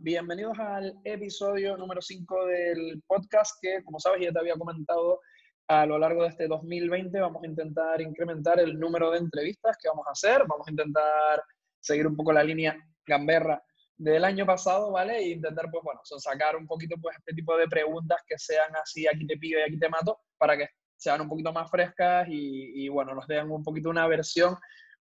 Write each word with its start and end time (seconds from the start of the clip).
bienvenidos 0.00 0.58
al 0.58 0.94
episodio 1.04 1.78
número 1.78 2.02
5 2.02 2.46
del 2.46 3.02
podcast 3.06 3.58
que, 3.62 3.82
como 3.82 3.98
sabes, 3.98 4.20
ya 4.20 4.30
te 4.30 4.40
había 4.40 4.56
comentado 4.56 5.20
a 5.68 5.86
lo 5.86 5.98
largo 5.98 6.22
de 6.22 6.28
este 6.28 6.48
2020 6.48 7.18
vamos 7.18 7.42
a 7.42 7.46
intentar 7.46 8.00
incrementar 8.02 8.60
el 8.60 8.78
número 8.78 9.10
de 9.10 9.18
entrevistas 9.18 9.78
que 9.80 9.88
vamos 9.88 10.06
a 10.06 10.12
hacer, 10.12 10.44
vamos 10.46 10.68
a 10.68 10.70
intentar 10.70 11.42
seguir 11.80 12.06
un 12.06 12.16
poco 12.16 12.32
la 12.34 12.44
línea 12.44 12.76
gamberra 13.06 13.62
del 13.96 14.22
año 14.22 14.44
pasado, 14.44 14.92
¿vale? 14.92 15.16
E 15.16 15.30
intentar, 15.30 15.70
pues 15.70 15.82
bueno, 15.82 16.00
sacar 16.04 16.56
un 16.56 16.66
poquito 16.66 16.96
pues 17.00 17.16
este 17.16 17.32
tipo 17.32 17.56
de 17.56 17.66
preguntas 17.68 18.18
que 18.26 18.38
sean 18.38 18.76
así, 18.76 19.06
aquí 19.06 19.26
te 19.26 19.38
pido 19.38 19.60
y 19.60 19.62
aquí 19.62 19.78
te 19.78 19.88
mato, 19.88 20.20
para 20.36 20.58
que 20.58 20.68
sean 20.96 21.20
un 21.20 21.28
poquito 21.28 21.52
más 21.52 21.70
frescas 21.70 22.26
y, 22.28 22.84
y 22.84 22.88
bueno, 22.88 23.14
nos 23.14 23.26
den 23.26 23.50
un 23.50 23.62
poquito 23.62 23.90
una 23.90 24.06
versión 24.06 24.56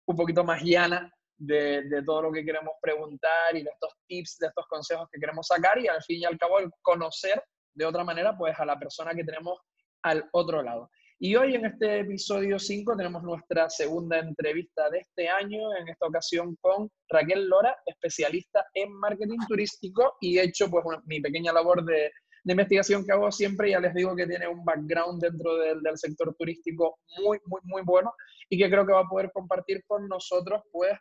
un 0.07 0.17
poquito 0.17 0.45
más 0.45 0.63
llana 0.63 1.11
de, 1.37 1.83
de, 1.89 2.03
todo 2.03 2.23
lo 2.23 2.33
que 2.33 2.45
queremos 2.45 2.75
preguntar 2.81 3.57
y 3.57 3.63
de 3.63 3.71
estos 3.71 3.95
tips, 4.07 4.39
de 4.39 4.49
estos 4.49 4.67
consejos 4.67 5.09
que 5.11 5.19
queremos 5.19 5.47
sacar 5.47 5.79
y 5.79 5.89
al 5.89 6.03
fin 6.03 6.21
y 6.21 6.25
al 6.25 6.39
cabo 6.39 6.59
el 6.59 6.71
conocer 6.83 7.43
de 7.75 7.85
otra 7.85 8.05
manera 8.05 8.37
pues 8.37 8.59
a 8.59 8.65
la 8.65 8.79
persona 8.79 9.15
que 9.15 9.25
tenemos 9.25 9.59
al 10.03 10.29
otro 10.33 10.63
lado. 10.63 10.91
Y 11.19 11.37
hoy 11.37 11.55
en 11.55 11.65
este 11.65 12.01
episodio 12.01 12.59
5 12.59 12.97
tenemos 12.97 13.23
nuestra 13.23 13.71
segunda 13.71 14.19
entrevista 14.19 14.91
de 14.91 14.99
este 14.99 15.29
año, 15.29 15.75
en 15.77 15.89
esta 15.89 16.07
ocasión 16.07 16.57
con 16.61 16.91
Raquel 17.09 17.49
Lora, 17.49 17.77
especialista 17.87 18.67
en 18.75 18.93
marketing 18.93 19.39
turístico 19.49 20.17
y 20.21 20.39
he 20.39 20.45
hecho 20.45 20.69
pues 20.69 20.85
mi 21.07 21.21
pequeña 21.21 21.53
labor 21.53 21.85
de, 21.85 22.13
de, 22.45 22.53
investigación 22.53 23.05
que 23.05 23.13
hago 23.13 23.33
siempre, 23.33 23.71
ya 23.71 23.81
les 23.81 23.95
digo 23.95 24.15
que 24.15 24.27
tiene 24.27 24.47
un 24.47 24.65
background 24.65 25.23
dentro 25.23 25.57
del, 25.57 25.83
del, 25.83 25.99
sector 25.99 26.35
turístico 26.37 26.99
muy, 27.19 27.39
muy, 27.47 27.61
muy 27.65 27.83
bueno 27.83 28.13
y 28.49 28.59
que 28.59 28.71
creo 28.71 28.87
que 28.87 28.93
va 28.93 29.01
a 29.01 29.09
poder 29.09 29.31
compartir 29.33 29.83
con 29.87 30.07
nosotros 30.09 30.63
pues 30.71 30.93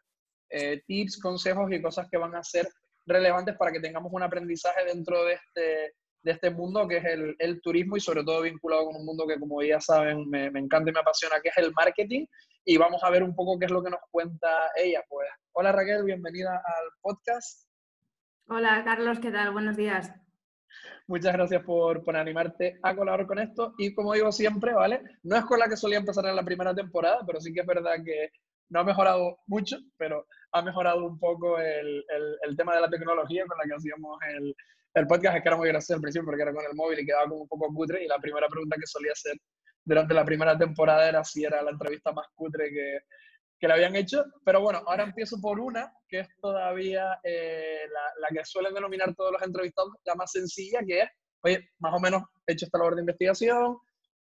eh, 0.50 0.82
tips, 0.86 1.20
consejos 1.20 1.72
y 1.72 1.82
cosas 1.82 2.08
que 2.09 2.17
van 2.17 2.36
a 2.36 2.44
ser 2.44 2.67
relevantes 3.06 3.56
para 3.58 3.72
que 3.72 3.80
tengamos 3.80 4.12
un 4.14 4.23
aprendizaje 4.23 4.86
dentro 4.86 5.26
de 5.26 5.34
este, 5.34 5.94
de 6.22 6.32
este 6.32 6.50
mundo 6.52 6.88
que 6.88 6.98
es 6.98 7.06
el, 7.06 7.36
el, 7.40 7.62
turismo 7.62 7.98
y 7.98 8.00
sobre 8.00 8.23
todo 8.23 8.42
vinculado 8.42 8.86
con 8.86 8.95
un 8.95 9.06
mundo 9.06 9.26
que 9.28 9.39
como 9.39 9.62
ya 9.62 9.82
saben 9.82 10.30
me, 10.30 10.50
me, 10.52 10.60
encanta 10.60 10.89
y 10.89 10.94
me 10.94 11.00
apasiona 11.00 11.42
que 11.42 11.50
es 11.50 11.58
el 11.58 11.73
marketing 11.73 12.26
y 12.66 12.78
vamos 12.78 13.04
a 13.04 13.10
ver 13.10 13.23
un 13.23 13.36
poco 13.36 13.60
qué 13.60 13.66
es 13.66 13.72
lo 13.72 13.84
que 13.84 13.89
nos 13.89 14.00
cuenta 14.10 14.48
ella. 14.76 15.04
Pues 15.10 15.28
hola 15.54 15.72
Raquel, 15.72 16.04
bienvenida 16.04 16.56
al 16.56 16.86
podcast. 17.02 17.67
Hola 18.48 18.84
Carlos, 18.86 19.20
¿qué 19.20 19.32
tal? 19.32 19.52
Buenos 19.52 19.76
días. 19.76 20.14
Muchas 21.08 21.34
gracias 21.34 21.64
por, 21.64 22.04
por 22.04 22.16
animarte 22.16 22.80
a 22.82 22.96
colaborar 22.96 23.28
con 23.28 23.40
esto 23.40 23.74
y 23.78 23.94
como 23.94 24.14
digo 24.14 24.32
siempre, 24.32 24.74
¿vale? 24.74 25.02
No 25.24 25.36
es 25.36 25.46
con 25.46 25.60
la 25.60 25.68
que 25.68 25.78
solía 25.78 25.98
empezar 25.98 26.26
en 26.26 26.36
la 26.36 26.44
primera 26.44 26.74
temporada, 26.74 27.22
pero 27.26 27.42
sí 27.42 27.54
que 27.54 27.62
es 27.62 27.68
verdad 27.68 27.96
que 28.04 28.30
no 28.70 28.80
ha 28.80 28.84
mejorado 28.84 29.38
mucho, 29.48 29.78
pero 29.98 30.26
ha 30.52 30.62
mejorado 30.62 31.06
un 31.06 31.20
poco 31.20 31.60
el, 31.60 32.04
el, 32.10 32.38
el 32.42 32.58
tema 32.58 32.76
de 32.76 32.82
la 32.82 32.90
tecnología 32.90 33.46
con 33.46 33.58
la 33.58 33.66
que 33.66 33.76
hacíamos 33.76 34.18
el, 34.36 34.56
el 34.94 35.08
podcast 35.08 35.38
es 35.38 35.44
que 35.44 35.50
era 35.50 35.58
muy 35.58 35.68
gracioso 35.68 35.96
al 35.96 36.02
principio 36.02 36.26
porque 36.26 36.44
era 36.44 36.54
con 36.54 36.64
el 36.64 36.76
móvil 36.76 37.00
y 37.00 37.06
quedaba 37.06 37.28
como 37.28 37.42
un 37.42 37.48
poco 37.48 37.74
cutre 37.74 38.04
y 38.04 38.08
la 38.08 38.20
primera 38.20 38.48
pregunta 38.48 38.76
que 38.80 38.88
solía 38.88 39.12
hacer 39.12 39.36
durante 39.84 40.14
la 40.14 40.24
primera 40.24 40.58
temporada 40.58 41.10
era 41.10 41.24
si 41.24 41.44
era 41.44 41.62
la 41.62 41.72
entrevista 41.72 42.12
más 42.12 42.28
cutre 42.36 42.70
que, 42.70 43.00
que 43.59 43.68
le 43.68 43.73
habían 43.73 43.96
hecho. 43.96 44.23
Pero 44.46 44.62
bueno, 44.62 44.82
ahora 44.86 45.04
empiezo 45.04 45.40
por 45.42 45.59
una 45.59 45.92
que 46.08 46.22
es 46.22 46.28
todavía 46.42 47.20
eh, 47.23 47.82
la, 47.92 48.28
la, 48.28 48.28
que 48.30 48.45
suelen 48.45 48.73
denominar 48.73 49.16
todos 49.16 49.32
los 49.32 49.42
entrevistados, 49.42 49.94
la 50.06 50.16
más 50.16 50.32
sencilla, 50.32 50.80
que 50.86 51.02
es, 51.02 51.10
oye, 51.42 51.70
más 51.80 51.94
o 51.94 52.00
menos 52.00 52.23
he 52.45 52.54
hecho 52.54 52.66
esta 52.66 52.78
labor 52.78 52.95
de 52.95 53.02
investigación, 53.02 53.78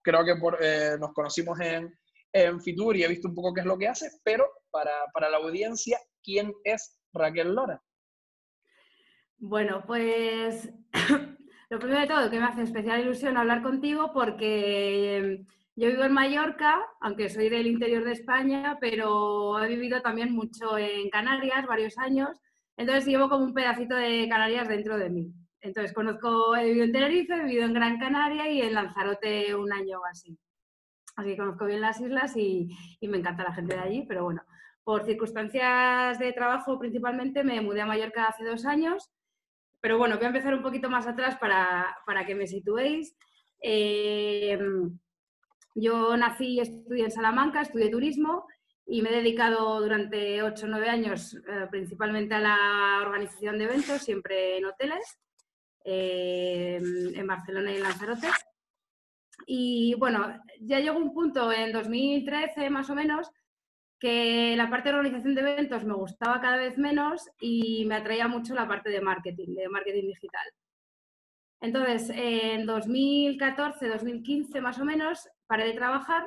creo 0.02 0.23
que 0.23 0.35
por, 0.35 0.57
eh, 0.61 0.97
nos 0.99 1.13
conocimos 1.13 1.59
en, 1.59 1.94
en 2.31 2.61
Fitur 2.61 2.95
y 2.95 3.03
he 3.03 3.07
visto 3.07 3.27
un 3.27 3.35
poco 3.35 3.53
qué 3.53 3.61
es 3.61 3.66
lo 3.66 3.77
que 3.77 3.88
hace, 3.88 4.09
pero 4.23 4.45
para, 4.69 4.91
para 5.13 5.29
la 5.29 5.38
audiencia, 5.38 6.00
¿quién 6.23 6.53
es 6.63 7.00
Raquel 7.13 7.53
Lora? 7.53 7.81
Bueno, 9.38 9.84
pues 9.85 10.69
lo 11.69 11.79
primero 11.79 12.01
de 12.01 12.07
todo, 12.07 12.29
que 12.29 12.39
me 12.39 12.45
hace 12.45 12.63
especial 12.63 13.01
ilusión 13.01 13.38
hablar 13.38 13.62
contigo 13.62 14.12
porque 14.13 15.45
yo 15.75 15.90
vivo 15.90 16.03
en 16.03 16.13
Mallorca, 16.13 16.81
aunque 17.02 17.30
soy 17.30 17.50
del 17.50 17.68
interior 17.68 18.03
de 18.03 18.13
España, 18.13 18.78
pero 18.80 19.62
he 19.62 19.68
vivido 19.68 20.02
también 20.02 20.34
mucho 20.34 20.78
en 20.78 21.09
Canarias, 21.09 21.66
varios 21.68 21.97
años, 21.97 22.40
entonces 22.78 23.06
llevo 23.06 23.30
como 23.30 23.46
un 23.46 23.53
pedacito 23.53 23.96
de 23.96 24.28
Canarias 24.30 24.68
dentro 24.68 24.97
de 24.97 25.09
mí. 25.09 25.34
Entonces 25.62 25.94
conozco, 25.94 26.56
he 26.56 26.66
vivido 26.66 26.86
en 26.86 26.91
Tenerife, 26.91 27.34
he 27.34 27.44
vivido 27.44 27.66
en 27.66 27.74
Gran 27.74 28.00
Canaria 28.00 28.50
y 28.50 28.62
en 28.62 28.74
Lanzarote 28.74 29.56
un 29.56 29.72
año 29.74 30.00
o 30.00 30.06
así. 30.06 30.38
Así 31.16 31.30
que 31.30 31.38
conozco 31.38 31.66
bien 31.66 31.81
las 31.81 32.00
islas 32.02 32.36
y, 32.36 32.69
y 33.00 33.07
me 33.07 33.18
encanta 33.18 33.44
la 33.44 33.53
gente 33.53 33.75
de 33.75 33.81
allí, 33.81 34.06
pero 34.07 34.24
bueno, 34.24 34.44
por 34.84 35.06
circunstancias 35.06 36.19
de 36.19 36.34
trabajo 36.34 36.78
principalmente 36.78 37.44
me 37.44 37.62
mudé 37.62 37.81
a 37.81 37.86
Mallorca 37.86 38.28
hace 38.28 38.44
dos 38.44 38.66
años 38.66 39.12
pero 39.86 40.00
bueno, 40.00 40.16
voy 40.16 40.25
a 40.25 40.30
empezar 40.30 40.52
un 40.56 40.63
poquito 40.63 40.90
más 40.90 41.06
atrás 41.06 41.38
para, 41.38 41.96
para 42.07 42.25
que 42.25 42.34
me 42.34 42.47
situéis. 42.47 43.16
Eh, 43.62 44.57
yo 45.75 46.16
nací 46.18 46.53
y 46.53 46.59
estudié 46.62 47.06
en 47.06 47.12
Salamanca, 47.12 47.62
estudié 47.62 47.90
turismo 47.90 48.47
y 48.88 49.02
me 49.02 49.09
he 49.09 49.16
dedicado 49.18 49.81
durante 49.81 50.41
8 50.41 50.66
o 50.66 50.69
9 50.69 50.90
años 50.90 51.36
eh, 51.36 51.68
principalmente 51.69 52.36
a 52.36 52.40
la 52.40 53.00
organización 53.02 53.58
de 53.58 53.66
eventos, 53.66 54.02
siempre 54.02 54.58
en 54.58 54.66
hoteles, 54.66 55.19
eh, 55.84 56.80
en 56.81 57.28
Barcelona 57.28 57.72
y 57.72 57.75
en 57.75 57.84
Lanzarote. 57.84 58.28
Y 59.47 59.96
bueno, 59.96 60.41
ya 60.62 60.80
llegó 60.80 60.97
un 60.97 61.13
punto 61.13 61.52
en 61.52 61.74
2013 61.74 62.69
más 62.69 62.90
o 62.90 62.96
menos 62.96 63.30
que 64.00 64.56
la 64.56 64.69
parte 64.69 64.90
de 64.90 64.96
organización 64.96 65.36
de 65.36 65.42
eventos 65.42 65.84
me 65.84 65.94
gustaba 65.94 66.40
cada 66.40 66.57
vez 66.57 66.78
menos 66.78 67.30
y 67.40 67.86
me 67.86 67.96
atraía 67.96 68.28
mucho 68.28 68.53
la 68.53 68.68
parte 68.68 68.90
de 68.90 69.02
marketing, 69.02 69.56
de 69.56 69.69
marketing 69.69 70.07
digital. 70.07 70.46
Entonces, 71.65 72.11
en 72.13 72.67
2014, 72.67 73.87
2015 73.87 74.61
más 74.61 74.79
o 74.79 74.85
menos, 74.85 75.27
paré 75.47 75.65
de 75.65 75.73
trabajar. 75.73 76.23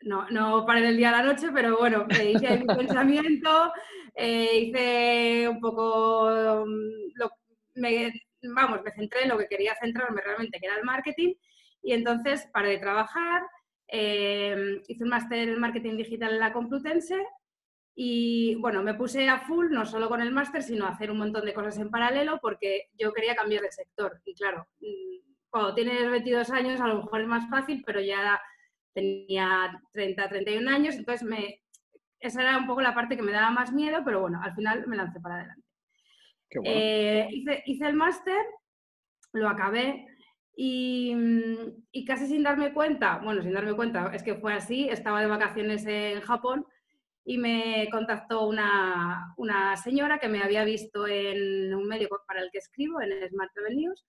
No, 0.00 0.28
no 0.30 0.66
paré 0.66 0.80
del 0.82 0.96
día 0.96 1.10
a 1.10 1.22
la 1.22 1.32
noche, 1.32 1.50
pero 1.54 1.78
bueno, 1.78 2.06
hice 2.10 2.58
mi 2.58 2.66
pensamiento, 2.76 3.72
eh, 4.16 4.58
hice 4.58 5.48
un 5.48 5.60
poco, 5.60 6.64
mm, 6.66 7.12
lo, 7.14 7.30
me, 7.76 8.12
vamos, 8.42 8.82
me 8.82 8.90
centré 8.90 9.22
en 9.22 9.28
lo 9.28 9.38
que 9.38 9.46
quería 9.46 9.76
centrarme 9.80 10.20
realmente, 10.20 10.58
que 10.58 10.66
era 10.66 10.78
el 10.78 10.84
marketing, 10.84 11.34
y 11.80 11.92
entonces 11.92 12.48
paré 12.52 12.70
de 12.70 12.78
trabajar, 12.78 13.42
eh, 13.86 14.80
hice 14.88 15.04
un 15.04 15.10
máster 15.10 15.48
en 15.48 15.60
marketing 15.60 15.96
digital 15.96 16.32
en 16.32 16.40
la 16.40 16.52
Complutense 16.52 17.24
y 17.94 18.54
bueno, 18.56 18.82
me 18.82 18.94
puse 18.94 19.28
a 19.28 19.40
full, 19.40 19.70
no 19.70 19.84
solo 19.84 20.08
con 20.08 20.22
el 20.22 20.32
máster, 20.32 20.62
sino 20.62 20.86
a 20.86 20.90
hacer 20.90 21.10
un 21.10 21.18
montón 21.18 21.44
de 21.44 21.52
cosas 21.52 21.78
en 21.78 21.90
paralelo 21.90 22.38
porque 22.40 22.88
yo 22.98 23.12
quería 23.12 23.36
cambiar 23.36 23.62
de 23.62 23.72
sector. 23.72 24.20
Y 24.24 24.34
claro, 24.34 24.66
mm, 24.80 25.32
cuando 25.50 25.74
tienes 25.74 26.10
22 26.10 26.50
años 26.50 26.80
a 26.80 26.88
lo 26.88 26.96
mejor 26.96 27.20
es 27.20 27.26
más 27.26 27.48
fácil, 27.50 27.82
pero 27.84 28.00
ya 28.00 28.40
tenía 28.94 29.78
30, 29.92 30.28
31 30.28 30.68
años, 30.70 30.94
entonces 30.96 31.26
me, 31.26 31.60
esa 32.18 32.42
era 32.42 32.58
un 32.58 32.66
poco 32.66 32.80
la 32.80 32.94
parte 32.94 33.16
que 33.16 33.22
me 33.22 33.32
daba 33.32 33.50
más 33.50 33.72
miedo, 33.72 34.02
pero 34.04 34.20
bueno, 34.20 34.40
al 34.42 34.54
final 34.54 34.86
me 34.86 34.96
lancé 34.96 35.20
para 35.20 35.36
adelante. 35.36 35.66
Bueno. 36.54 36.70
Eh, 36.70 37.28
hice, 37.30 37.62
hice 37.66 37.86
el 37.86 37.94
máster, 37.94 38.44
lo 39.32 39.48
acabé, 39.48 40.06
y, 40.54 41.14
mm, 41.14 41.84
y, 41.92 42.04
casi 42.04 42.26
sin 42.26 42.42
darme 42.42 42.74
cuenta, 42.74 43.18
bueno, 43.24 43.42
sin 43.42 43.54
darme 43.54 43.74
cuenta, 43.74 44.14
es 44.14 44.22
que 44.22 44.34
fue 44.34 44.52
así, 44.52 44.88
estaba 44.88 45.22
de 45.22 45.26
vacaciones 45.26 45.86
en 45.86 46.20
Japón 46.20 46.66
y 47.24 47.38
me 47.38 47.88
contactó 47.90 48.46
una, 48.48 49.32
una 49.36 49.76
señora 49.76 50.18
que 50.18 50.28
me 50.28 50.42
había 50.42 50.64
visto 50.64 51.06
en 51.06 51.74
un 51.74 51.86
medio 51.86 52.08
para 52.26 52.40
el 52.40 52.50
que 52.50 52.58
escribo, 52.58 53.00
en 53.00 53.12
el 53.12 53.28
Smart 53.28 53.52
Travel 53.54 53.76
News, 53.76 54.04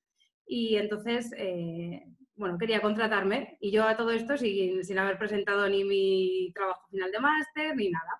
y 0.46 0.76
entonces, 0.78 1.32
eh, 1.38 2.04
bueno, 2.36 2.58
quería 2.58 2.82
contratarme 2.82 3.58
y 3.62 3.72
yo 3.72 3.86
a 3.86 3.96
todo 3.96 4.12
esto 4.12 4.38
sin, 4.38 4.84
sin 4.84 4.98
haber 5.00 5.18
presentado 5.18 5.70
ni 5.70 5.84
mi 5.84 6.52
trabajo 6.54 6.88
final 6.90 7.12
de 7.12 7.20
máster 7.20 7.76
ni 7.76 7.90
nada. 7.90 8.20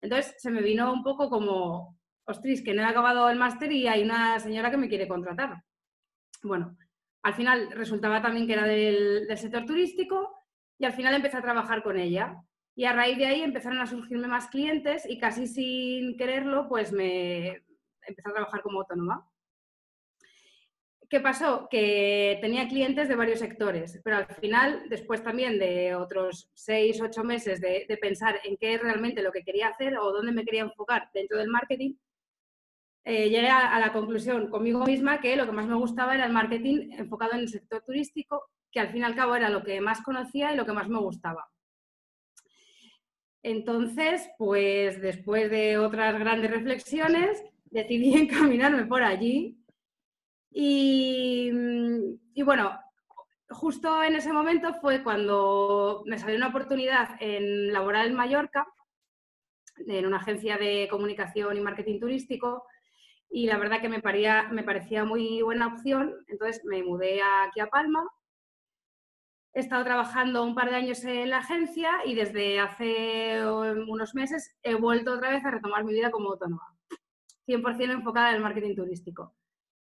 Entonces 0.00 0.34
se 0.38 0.50
me 0.50 0.62
vino 0.62 0.92
un 0.92 1.02
poco 1.02 1.30
como, 1.30 1.98
ostras, 2.24 2.62
que 2.62 2.74
no 2.74 2.82
he 2.82 2.84
acabado 2.84 3.28
el 3.30 3.38
máster 3.38 3.72
y 3.72 3.86
hay 3.86 4.02
una 4.02 4.38
señora 4.40 4.70
que 4.70 4.76
me 4.76 4.88
quiere 4.88 5.08
contratar. 5.08 5.62
Bueno, 6.42 6.76
al 7.22 7.34
final 7.34 7.70
resultaba 7.72 8.20
también 8.20 8.46
que 8.46 8.54
era 8.54 8.66
del, 8.66 9.26
del, 9.28 9.38
sector 9.38 9.64
turístico 9.64 10.34
y 10.78 10.84
al 10.84 10.92
final 10.92 11.14
empecé 11.14 11.36
a 11.36 11.42
trabajar 11.42 11.82
con 11.82 11.98
ella. 11.98 12.36
Y 12.74 12.84
a 12.84 12.92
raíz 12.92 13.18
de 13.18 13.26
ahí 13.26 13.42
empezaron 13.42 13.78
a 13.80 13.86
surgirme 13.86 14.28
más 14.28 14.48
clientes 14.48 15.04
y 15.08 15.18
casi 15.18 15.46
sin 15.46 16.16
quererlo, 16.16 16.68
pues 16.68 16.92
me 16.92 17.62
empecé 18.06 18.30
a 18.30 18.32
trabajar 18.32 18.62
como 18.62 18.80
autónoma. 18.80 19.28
¿Qué 21.10 21.20
pasó? 21.20 21.68
Que 21.70 22.38
tenía 22.40 22.66
clientes 22.68 23.06
de 23.06 23.16
varios 23.16 23.40
sectores, 23.40 24.00
pero 24.02 24.16
al 24.16 24.26
final, 24.26 24.88
después 24.88 25.22
también 25.22 25.58
de 25.58 25.94
otros 25.94 26.50
seis, 26.54 27.02
ocho 27.02 27.22
meses 27.22 27.60
de, 27.60 27.86
pensar 28.00 28.40
en 28.44 28.56
qué 28.56 28.74
es 28.74 28.82
realmente 28.82 29.22
lo 29.22 29.30
que 29.30 29.44
quería 29.44 29.68
hacer 29.68 29.98
o 29.98 30.10
dónde 30.10 30.32
me 30.32 30.42
quería 30.42 30.62
enfocar 30.62 31.10
dentro 31.12 31.36
del 31.36 31.50
marketing, 31.50 31.96
eh, 33.04 33.28
llegué 33.28 33.48
a, 33.48 33.74
a, 33.74 33.80
la 33.80 33.92
conclusión 33.92 34.48
conmigo 34.48 34.86
misma 34.86 35.20
que 35.20 35.36
lo 35.36 35.44
que 35.44 35.52
más 35.52 35.66
me 35.66 35.74
gustaba 35.74 36.14
era 36.14 36.24
el 36.24 36.32
marketing 36.32 36.92
enfocado 36.92 37.32
en 37.34 37.40
el 37.40 37.48
sector 37.48 37.82
turístico 37.82 38.48
que 38.70 38.80
al 38.80 38.88
fin 38.88 39.02
y 39.02 39.04
al 39.04 39.14
cabo 39.14 39.36
era 39.36 39.50
lo 39.50 39.62
que 39.62 39.80
más 39.82 40.00
conocía 40.02 40.52
y 40.52 40.56
lo 40.56 40.64
que 40.64 40.72
más 40.72 40.88
me 40.88 40.98
gustaba. 40.98 41.51
Entonces, 43.42 44.30
pues 44.38 45.00
después 45.00 45.50
de 45.50 45.78
otras 45.78 46.18
grandes 46.18 46.50
reflexiones, 46.50 47.42
decidí 47.64 48.14
encaminarme 48.18 48.86
por 48.86 49.02
allí. 49.02 49.58
Y, 50.50 51.50
y, 52.34 52.42
bueno, 52.42 52.78
justo 53.48 54.02
en 54.02 54.16
ese 54.16 54.32
momento 54.32 54.74
fue 54.80 55.02
cuando 55.02 56.02
me 56.06 56.18
salió 56.18 56.36
una 56.36 56.48
oportunidad 56.48 57.16
en 57.20 57.72
laborar 57.72 58.06
en 58.06 58.14
Mallorca, 58.14 58.66
en 59.86 60.06
una 60.06 60.18
agencia 60.18 60.58
de 60.58 60.88
comunicación 60.90 61.56
y 61.56 61.60
marketing 61.60 61.98
turístico, 61.98 62.66
y 63.34 63.46
la 63.46 63.56
verdad 63.56 63.80
que 63.80 63.88
me, 63.88 64.02
me 64.52 64.62
parecía 64.62 65.04
muy 65.06 65.40
buena 65.40 65.68
opción, 65.68 66.14
entonces 66.28 66.62
me 66.66 66.82
mudé 66.82 67.22
aquí 67.22 67.60
a 67.60 67.68
Palma. 67.68 68.06
He 69.54 69.60
estado 69.60 69.84
trabajando 69.84 70.44
un 70.44 70.54
par 70.54 70.70
de 70.70 70.76
años 70.76 71.04
en 71.04 71.28
la 71.28 71.38
agencia 71.38 71.90
y 72.06 72.14
desde 72.14 72.58
hace 72.58 73.46
unos 73.46 74.14
meses 74.14 74.56
he 74.62 74.74
vuelto 74.74 75.12
otra 75.12 75.30
vez 75.30 75.44
a 75.44 75.50
retomar 75.50 75.84
mi 75.84 75.92
vida 75.92 76.10
como 76.10 76.30
autónoma, 76.30 76.74
100% 77.46 77.92
enfocada 77.92 78.30
en 78.30 78.36
el 78.36 78.42
marketing 78.42 78.74
turístico. 78.74 79.34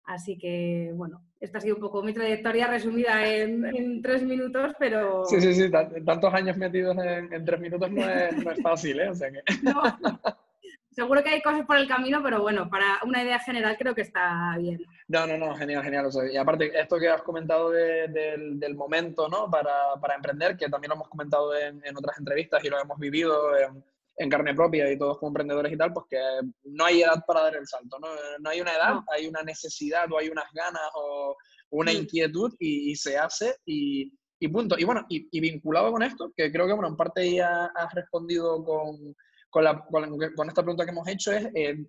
Así 0.05 0.38
que, 0.38 0.91
bueno, 0.95 1.23
esta 1.39 1.59
ha 1.59 1.61
sido 1.61 1.75
un 1.75 1.81
poco 1.81 2.03
mi 2.03 2.13
trayectoria 2.13 2.67
resumida 2.67 3.25
en, 3.25 4.01
tres 4.01 4.23
minutos, 4.23 4.73
pero... 4.77 5.23
Sí, 5.25 5.39
sí, 5.39 5.53
sí, 5.53 5.71
tantos 5.71 6.33
años 6.33 6.57
metidos 6.57 6.97
en, 6.97 7.45
tres 7.45 7.59
minutos 7.59 7.89
no 7.89 8.01
es, 8.09 8.61
fácil, 8.61 9.00
¿eh? 9.00 9.11
Seguro 10.93 11.23
que 11.23 11.29
hay 11.29 11.41
cosas 11.41 11.65
por 11.65 11.77
el 11.77 11.87
camino, 11.87 12.21
pero 12.23 12.41
bueno, 12.41 12.69
para 12.69 12.99
una 13.03 13.23
idea 13.23 13.39
general 13.39 13.75
creo 13.77 13.95
que 13.95 14.01
está 14.01 14.55
bien. 14.59 14.79
No, 15.07 15.25
no, 15.25 15.37
no, 15.37 15.55
genial, 15.55 15.83
genial. 15.83 16.09
y 16.31 16.37
aparte, 16.37 16.71
esto 16.79 16.99
que 16.99 17.09
has 17.09 17.23
comentado 17.23 17.71
del 17.71 18.75
momento, 18.75 19.27
¿no? 19.27 19.49
Para, 19.49 19.99
para, 19.99 20.15
emprender, 20.15 20.55
que 20.55 20.69
también 20.69 20.89
lo 20.89 20.95
hemos 20.95 21.09
comentado 21.09 21.55
en, 21.55 21.81
en 21.85 21.97
otras 21.97 22.17
entrevistas 22.17 22.63
y 22.63 22.69
lo 22.69 22.79
hemos 22.79 22.99
vivido 22.99 23.57
en, 23.57 23.83
en 24.17 24.29
carne 24.29 24.53
propia 24.53 24.91
y 24.91 24.97
todos 24.97 25.17
como 25.17 25.29
emprendedores 25.29 25.71
y 25.73 25.77
tal, 25.77 25.93
pues 25.93 26.05
que 26.09 26.19
no 26.65 26.85
hay 26.85 27.01
edad 27.01 27.23
para 27.25 27.43
dar 27.43 27.55
el 27.55 27.67
salto, 27.67 27.97
¿no? 27.99 28.07
No 28.39 28.49
hay 28.49 28.61
una 28.61 28.73
edad, 28.73 28.99
hay 29.11 29.27
una 29.27 29.41
necesidad 29.41 30.11
o 30.11 30.17
hay 30.17 30.29
unas 30.29 30.45
ganas 30.53 30.89
o 30.95 31.35
una 31.71 31.91
mm. 31.91 31.95
inquietud 31.95 32.53
y, 32.59 32.95
se 32.95 33.17
hace 33.17 33.55
y, 33.65 34.13
y, 34.39 34.47
punto. 34.47 34.77
Y 34.77 34.83
bueno, 34.83 35.05
y, 35.09 35.39
vinculado 35.39 35.91
con 35.91 36.03
esto, 36.03 36.31
que 36.35 36.51
creo 36.51 36.67
que 36.67 36.73
bueno, 36.73 36.89
en 36.89 36.97
parte 36.97 37.33
ya 37.33 37.65
has 37.75 37.93
respondido 37.93 38.63
con, 38.63 39.15
con, 39.53 39.63
la, 39.63 39.85
con, 39.85 40.50
esta 40.50 40.63
pregunta 40.63 40.83
que 40.83 40.91
hemos 40.91 41.07
hecho, 41.07 41.31
es 41.31 41.47
eh, 41.53 41.85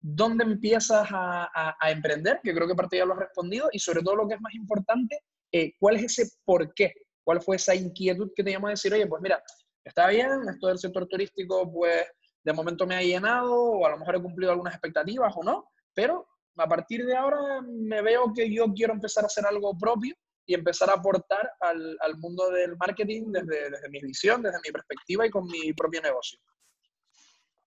¿dónde 0.00 0.44
empiezas 0.44 1.08
a, 1.10 1.50
a, 1.80 1.90
emprender? 1.90 2.40
Que 2.44 2.54
creo 2.54 2.68
que 2.68 2.74
parte 2.74 2.98
ya 2.98 3.06
lo 3.06 3.14
has 3.14 3.20
respondido 3.20 3.68
y 3.72 3.78
sobre 3.78 4.02
todo 4.02 4.16
lo 4.16 4.28
que 4.28 4.34
es 4.34 4.40
más 4.40 4.54
importante, 4.54 5.18
eh, 5.50 5.72
¿cuál 5.80 5.96
es 5.96 6.04
ese 6.04 6.30
por 6.44 6.74
qué? 6.74 6.92
¿Cuál 7.24 7.40
fue 7.40 7.56
esa 7.56 7.74
inquietud 7.74 8.30
que 8.36 8.44
te 8.44 8.50
llamó 8.50 8.66
a 8.66 8.70
decir, 8.70 8.92
oye, 8.92 9.06
pues 9.06 9.22
mira, 9.22 9.42
está 9.82 10.08
bien, 10.08 10.30
esto 10.48 10.68
del 10.68 10.78
sector 10.78 11.08
turístico, 11.08 11.72
pues 11.72 12.06
de 12.44 12.52
momento 12.52 12.86
me 12.86 12.96
ha 12.96 13.02
llenado, 13.02 13.54
o 13.54 13.86
a 13.86 13.90
lo 13.90 13.98
mejor 13.98 14.16
he 14.16 14.22
cumplido 14.22 14.52
algunas 14.52 14.74
expectativas 14.74 15.32
o 15.36 15.42
no, 15.42 15.70
pero 15.94 16.28
a 16.58 16.68
partir 16.68 17.06
de 17.06 17.16
ahora 17.16 17.62
me 17.62 18.02
veo 18.02 18.32
que 18.34 18.52
yo 18.52 18.66
quiero 18.74 18.92
empezar 18.92 19.24
a 19.24 19.28
hacer 19.28 19.46
algo 19.46 19.76
propio 19.78 20.14
y 20.46 20.54
empezar 20.54 20.90
a 20.90 20.94
aportar 20.94 21.50
al, 21.60 21.96
al 22.00 22.18
mundo 22.18 22.50
del 22.50 22.76
marketing 22.76 23.32
desde, 23.32 23.70
desde, 23.70 23.88
mi 23.88 24.00
visión, 24.00 24.42
desde 24.42 24.58
mi 24.64 24.70
perspectiva 24.70 25.26
y 25.26 25.30
con 25.30 25.46
mi 25.46 25.72
propio 25.72 26.02
negocio. 26.02 26.38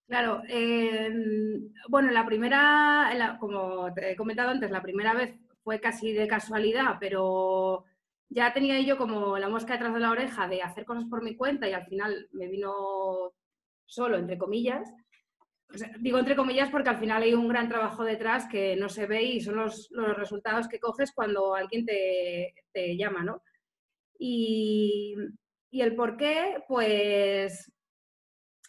Claro, 0.10 0.42
eh, 0.50 1.12
bueno, 1.88 2.10
la 2.10 2.26
primera, 2.26 3.38
como 3.40 3.94
te 3.94 4.12
he 4.12 4.16
comentado 4.16 4.50
antes, 4.50 4.72
la 4.72 4.82
primera 4.82 5.14
vez 5.14 5.36
fue 5.64 5.80
casi 5.80 6.14
de 6.14 6.28
casualidad, 6.28 6.98
pero 7.00 7.86
ya 8.28 8.52
tenía 8.52 8.80
yo 8.82 8.98
como 8.98 9.38
la 9.38 9.50
mosca 9.50 9.74
detrás 9.74 9.94
de 9.94 10.00
la 10.00 10.10
oreja 10.10 10.48
de 10.48 10.64
hacer 10.64 10.84
cosas 10.86 11.06
por 11.06 11.22
mi 11.24 11.36
cuenta 11.36 11.70
y 11.70 11.74
al 11.74 11.86
final 11.86 12.28
me 12.32 12.48
vino 12.48 13.34
solo, 13.86 14.18
entre 14.18 14.40
comillas. 14.40 14.92
digo 16.00 16.18
entre 16.18 16.36
comillas 16.36 16.72
porque 16.72 16.90
al 16.90 17.00
final 17.00 17.22
hay 17.22 17.36
un 17.36 17.48
gran 17.48 17.70
trabajo 17.70 18.04
detrás 18.04 18.48
que 18.48 18.76
no 18.78 18.90
se 18.90 19.06
ve 19.06 19.22
y 19.24 19.42
son 19.42 19.58
los, 19.58 19.92
resultados 20.18 20.68
que 20.68 20.80
coges 20.80 21.12
cuando 21.14 21.54
alguien 21.54 21.86
te, 21.86 22.98
llama, 22.98 23.24
¿no? 23.24 23.44
Y, 24.18 25.16
y, 25.70 25.82
el 25.82 25.96
por 25.96 26.18
qué, 26.18 26.64
pues, 26.68 27.72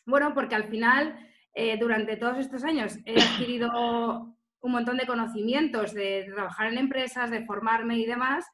bueno, 0.04 0.34
porque 0.34 0.54
al 0.54 0.68
final, 0.68 1.29
eh, 1.54 1.76
durante 1.78 2.16
todos 2.16 2.38
estos 2.38 2.64
años 2.64 2.98
he 3.04 3.20
adquirido 3.20 4.36
un 4.62 4.72
montón 4.72 4.96
de 4.96 5.06
conocimientos 5.06 5.94
de 5.94 6.30
trabajar 6.32 6.72
en 6.72 6.78
empresas, 6.78 7.30
de 7.30 7.44
formarme 7.44 7.98
y 7.98 8.06
demás, 8.06 8.46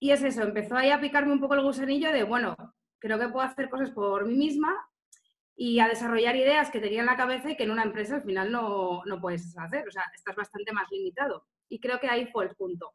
y 0.00 0.10
es 0.10 0.22
eso, 0.22 0.42
empezó 0.42 0.76
ahí 0.76 0.90
a 0.90 1.00
picarme 1.00 1.32
un 1.32 1.40
poco 1.40 1.54
el 1.54 1.62
gusanillo 1.62 2.12
de, 2.12 2.24
bueno, 2.24 2.56
creo 2.98 3.18
que 3.18 3.28
puedo 3.28 3.46
hacer 3.46 3.68
cosas 3.68 3.90
por 3.90 4.26
mí 4.26 4.34
misma 4.34 4.74
y 5.56 5.78
a 5.80 5.88
desarrollar 5.88 6.36
ideas 6.36 6.70
que 6.70 6.80
tenía 6.80 7.00
en 7.00 7.06
la 7.06 7.16
cabeza 7.16 7.50
y 7.50 7.56
que 7.56 7.62
en 7.64 7.70
una 7.70 7.84
empresa 7.84 8.16
al 8.16 8.22
final 8.22 8.50
no, 8.50 9.02
no 9.04 9.20
puedes 9.20 9.56
hacer. 9.56 9.86
O 9.86 9.90
sea, 9.90 10.04
estás 10.14 10.34
bastante 10.34 10.72
más 10.72 10.90
limitado. 10.90 11.46
Y 11.68 11.80
creo 11.80 12.00
que 12.00 12.08
ahí 12.08 12.26
fue 12.26 12.44
el 12.44 12.54
punto. 12.56 12.92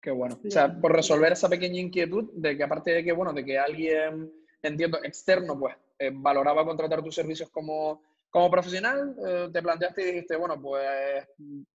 Qué 0.00 0.10
bueno. 0.10 0.38
O 0.44 0.50
sea, 0.50 0.72
por 0.80 0.92
resolver 0.92 1.32
esa 1.32 1.48
pequeña 1.48 1.80
inquietud 1.80 2.30
de 2.34 2.56
que 2.56 2.62
aparte 2.62 2.92
de 2.92 3.04
que, 3.04 3.12
bueno, 3.12 3.32
de 3.32 3.44
que 3.44 3.58
alguien, 3.58 4.32
entiendo, 4.62 4.98
externo, 5.02 5.58
pues, 5.58 5.76
eh, 5.98 6.10
valoraba 6.12 6.64
contratar 6.64 7.02
tus 7.02 7.14
servicios 7.14 7.50
como, 7.50 8.02
como 8.30 8.50
profesional, 8.50 9.16
eh, 9.26 9.48
te 9.52 9.62
planteaste 9.62 10.02
y 10.02 10.12
dijiste, 10.12 10.36
bueno, 10.36 10.60
pues 10.60 11.26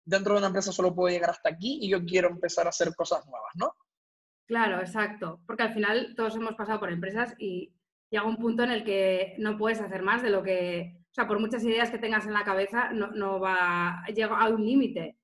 dentro 0.05 0.33
de 0.33 0.39
una 0.39 0.47
empresa 0.47 0.71
solo 0.71 0.93
puedo 0.93 1.13
llegar 1.13 1.31
hasta 1.31 1.49
aquí 1.49 1.79
y 1.81 1.89
yo 1.89 2.03
quiero 2.05 2.29
empezar 2.29 2.65
a 2.65 2.69
hacer 2.69 2.93
cosas 2.95 3.25
nuevas, 3.25 3.51
¿no? 3.55 3.75
Claro, 4.45 4.79
exacto. 4.79 5.41
Porque 5.47 5.63
al 5.63 5.73
final 5.73 6.13
todos 6.15 6.35
hemos 6.35 6.55
pasado 6.55 6.79
por 6.79 6.91
empresas 6.91 7.33
y 7.39 7.73
llega 8.09 8.25
un 8.25 8.37
punto 8.37 8.63
en 8.63 8.71
el 8.71 8.83
que 8.83 9.35
no 9.39 9.57
puedes 9.57 9.81
hacer 9.81 10.03
más 10.03 10.21
de 10.21 10.29
lo 10.29 10.43
que, 10.43 10.97
o 11.11 11.13
sea, 11.13 11.27
por 11.27 11.39
muchas 11.39 11.63
ideas 11.63 11.89
que 11.89 11.97
tengas 11.97 12.27
en 12.27 12.33
la 12.33 12.43
cabeza, 12.43 12.91
no, 12.91 13.07
no 13.07 13.39
va, 13.39 14.03
llega 14.13 14.37
a 14.37 14.49
un 14.49 14.63
límite. 14.63 15.17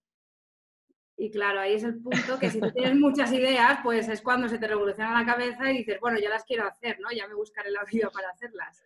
Y 1.15 1.29
claro, 1.29 1.59
ahí 1.59 1.73
es 1.73 1.83
el 1.83 2.01
punto 2.01 2.39
que 2.39 2.49
si 2.49 2.61
tú 2.61 2.71
tienes 2.71 2.95
muchas 2.99 3.31
ideas, 3.33 3.79
pues 3.83 4.07
es 4.07 4.21
cuando 4.21 4.47
se 4.47 4.57
te 4.57 4.67
revoluciona 4.67 5.19
la 5.19 5.25
cabeza 5.25 5.69
y 5.71 5.79
dices, 5.79 5.99
bueno, 5.99 6.17
ya 6.17 6.29
las 6.29 6.45
quiero 6.45 6.65
hacer, 6.65 6.99
¿no? 7.01 7.11
Ya 7.11 7.27
me 7.27 7.35
buscaré 7.35 7.69
la 7.71 7.83
vida 7.83 8.09
para 8.09 8.29
hacerlas. 8.29 8.83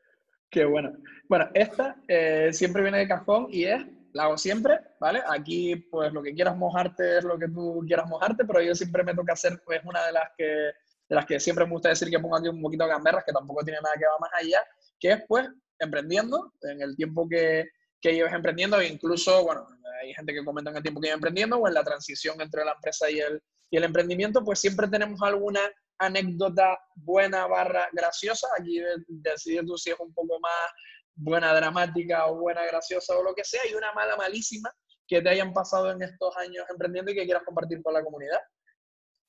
Qué 0.53 0.65
bueno. 0.65 0.93
Bueno, 1.27 1.49
esta 1.55 1.95
eh, 2.07 2.49
siempre 2.53 2.83
viene 2.83 2.99
de 2.99 3.07
cajón 3.07 3.47
y 3.49 3.63
es 3.63 3.83
la 4.13 4.25
hago 4.25 4.37
siempre, 4.37 4.79
¿vale? 4.99 5.23
Aquí, 5.27 5.75
pues 5.75 6.13
lo 6.13 6.21
que 6.21 6.35
quieras 6.35 6.55
mojarte 6.55 7.17
es 7.17 7.23
lo 7.23 7.39
que 7.39 7.47
tú 7.47 7.83
quieras 7.87 8.07
mojarte, 8.07 8.45
pero 8.45 8.61
yo 8.61 8.75
siempre 8.75 9.03
me 9.03 9.15
toca 9.15 9.33
hacer, 9.33 9.59
pues, 9.65 9.81
una 9.83 10.05
de 10.05 10.11
las 10.11 10.29
que, 10.37 10.45
de 10.45 11.15
las 11.15 11.25
que 11.25 11.39
siempre 11.39 11.65
me 11.65 11.71
gusta 11.71 11.89
decir 11.89 12.11
que 12.11 12.19
pongo 12.19 12.37
aquí 12.37 12.47
un 12.49 12.61
poquito 12.61 12.83
de 12.83 12.91
gamberras, 12.91 13.23
que 13.25 13.33
tampoco 13.33 13.63
tiene 13.63 13.79
nada 13.81 13.95
que 13.97 14.05
va 14.05 14.19
más 14.19 14.29
allá, 14.35 14.59
que 14.99 15.13
es, 15.13 15.23
pues, 15.27 15.49
emprendiendo, 15.79 16.53
en 16.61 16.83
el 16.83 16.95
tiempo 16.95 17.27
que, 17.27 17.65
que 17.99 18.19
emprendiendo, 18.19 18.79
e 18.79 18.87
incluso, 18.87 19.43
bueno, 19.43 19.67
hay 20.03 20.13
gente 20.13 20.33
que 20.33 20.45
comenta 20.45 20.69
en 20.69 20.77
el 20.77 20.83
tiempo 20.83 21.01
que 21.01 21.07
lleves 21.07 21.17
emprendiendo, 21.17 21.57
o 21.57 21.67
en 21.67 21.73
la 21.73 21.83
transición 21.83 22.39
entre 22.39 22.63
la 22.63 22.73
empresa 22.73 23.09
y 23.09 23.19
el, 23.19 23.41
y 23.71 23.77
el 23.77 23.85
emprendimiento, 23.85 24.43
pues 24.43 24.59
siempre 24.59 24.87
tenemos 24.87 25.19
alguna 25.23 25.61
anécdota 26.05 26.77
buena 26.95 27.47
barra 27.47 27.87
graciosa. 27.91 28.47
Aquí 28.59 28.81
decides 29.07 29.65
tú 29.65 29.77
si 29.77 29.91
es 29.91 29.99
un 29.99 30.13
poco 30.13 30.39
más 30.39 30.71
buena 31.15 31.53
dramática 31.53 32.27
o 32.27 32.39
buena 32.39 32.65
graciosa 32.65 33.17
o 33.17 33.23
lo 33.23 33.33
que 33.35 33.43
sea, 33.43 33.61
y 33.69 33.75
una 33.75 33.91
mala 33.93 34.15
malísima 34.15 34.71
que 35.07 35.21
te 35.21 35.29
hayan 35.29 35.53
pasado 35.53 35.91
en 35.91 36.01
estos 36.01 36.35
años 36.37 36.65
emprendiendo 36.69 37.11
y 37.11 37.15
que 37.15 37.25
quieras 37.25 37.43
compartir 37.43 37.81
con 37.81 37.93
la 37.93 38.03
comunidad? 38.03 38.39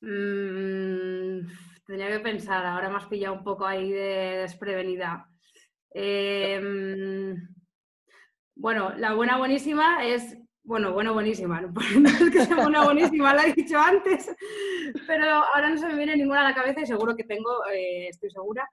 Mm, 0.01 1.47
tendría 1.87 2.11
que 2.11 2.21
pensar, 2.21 2.65
ahora 2.65 2.89
me 2.89 2.97
has 2.97 3.07
pillado 3.07 3.35
un 3.35 3.45
poco 3.45 3.67
ahí 3.67 3.91
de 3.91 4.39
desprevenida. 4.43 5.29
Em, 5.91 7.37
bueno, 8.55 8.95
la 8.97 9.15
buena 9.15 9.39
buenísima 9.39 10.05
es, 10.05 10.37
bueno, 10.65 10.93
bueno 10.93 11.13
buenísima, 11.13 11.61
no, 11.61 11.73
es 12.07 12.31
que 12.31 12.45
sea 12.47 12.57
buena 12.57 12.85
buenísima, 12.85 13.35
la 13.35 13.47
he 13.47 13.53
dicho 13.53 13.79
antes, 13.79 14.35
pero 15.07 15.27
ahora 15.27 15.69
no 15.69 15.79
se 15.79 15.87
me 15.87 15.97
viene 15.97 16.17
ninguna 16.17 16.41
a 16.41 16.51
la 16.51 16.55
cabeza 16.55 16.81
y 16.81 16.87
seguro 16.87 17.15
que 17.15 17.25
tengo, 17.25 17.67
eh, 17.67 18.09
estoy 18.09 18.31
segura, 18.31 18.69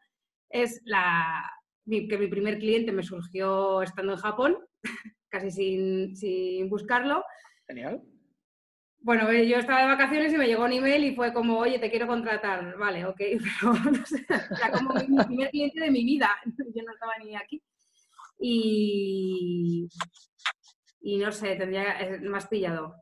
es 0.50 0.82
la, 0.86 1.44
que 1.86 2.18
mi 2.18 2.28
primer 2.28 2.60
cliente 2.60 2.92
me 2.92 3.04
surgió 3.04 3.82
estando 3.82 4.14
en 4.14 4.20
Japón, 4.20 4.58
casi 5.30 5.52
sin, 6.16 6.70
buscarlo. 6.70 7.24
Genial. 7.68 8.02
Bueno, 9.00 9.30
eh, 9.32 9.48
yo 9.48 9.58
estaba 9.58 9.82
de 9.82 9.88
vacaciones 9.88 10.32
y 10.32 10.38
me 10.38 10.46
llegó 10.46 10.64
un 10.64 10.74
email 10.74 11.04
y 11.04 11.16
fue 11.16 11.34
como, 11.34 11.58
oye, 11.58 11.80
te 11.80 11.90
quiero 11.90 12.06
contratar. 12.08 12.78
Vale, 12.78 13.06
ok, 13.06 13.18
pero 13.62 13.74
no 13.74 14.06
sé, 14.06 14.26
era 14.30 14.72
como 14.72 14.94
mi, 14.94 15.24
primer 15.26 15.50
cliente 15.50 15.82
de 15.82 15.92
mi 15.92 16.04
vida. 16.04 16.30
Yo 16.46 16.84
no 16.84 16.94
estaba 16.94 17.18
ni 17.24 17.36
aquí. 17.36 17.62
Y, 18.40 19.88
y 21.01 21.17
no 21.17 21.31
sé, 21.31 21.55
tendría, 21.55 22.20
más 22.22 22.48
pillado. 22.48 22.96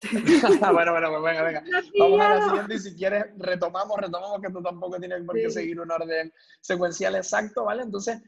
bueno, 0.72 0.92
bueno, 0.92 1.10
pues 1.10 1.22
venga, 1.22 1.42
venga. 1.42 1.64
Vamos 1.98 2.20
a 2.20 2.34
la 2.34 2.44
siguiente 2.44 2.74
y 2.74 2.78
si 2.78 2.96
quieres 2.96 3.24
retomamos, 3.36 3.98
retomamos 3.98 4.40
que 4.40 4.52
tú 4.52 4.62
tampoco 4.62 4.98
tienes 4.98 5.24
por 5.24 5.34
qué 5.34 5.50
seguir 5.50 5.80
un 5.80 5.90
orden 5.90 6.32
secuencial 6.60 7.16
exacto, 7.16 7.64
¿vale? 7.64 7.82
Entonces, 7.82 8.22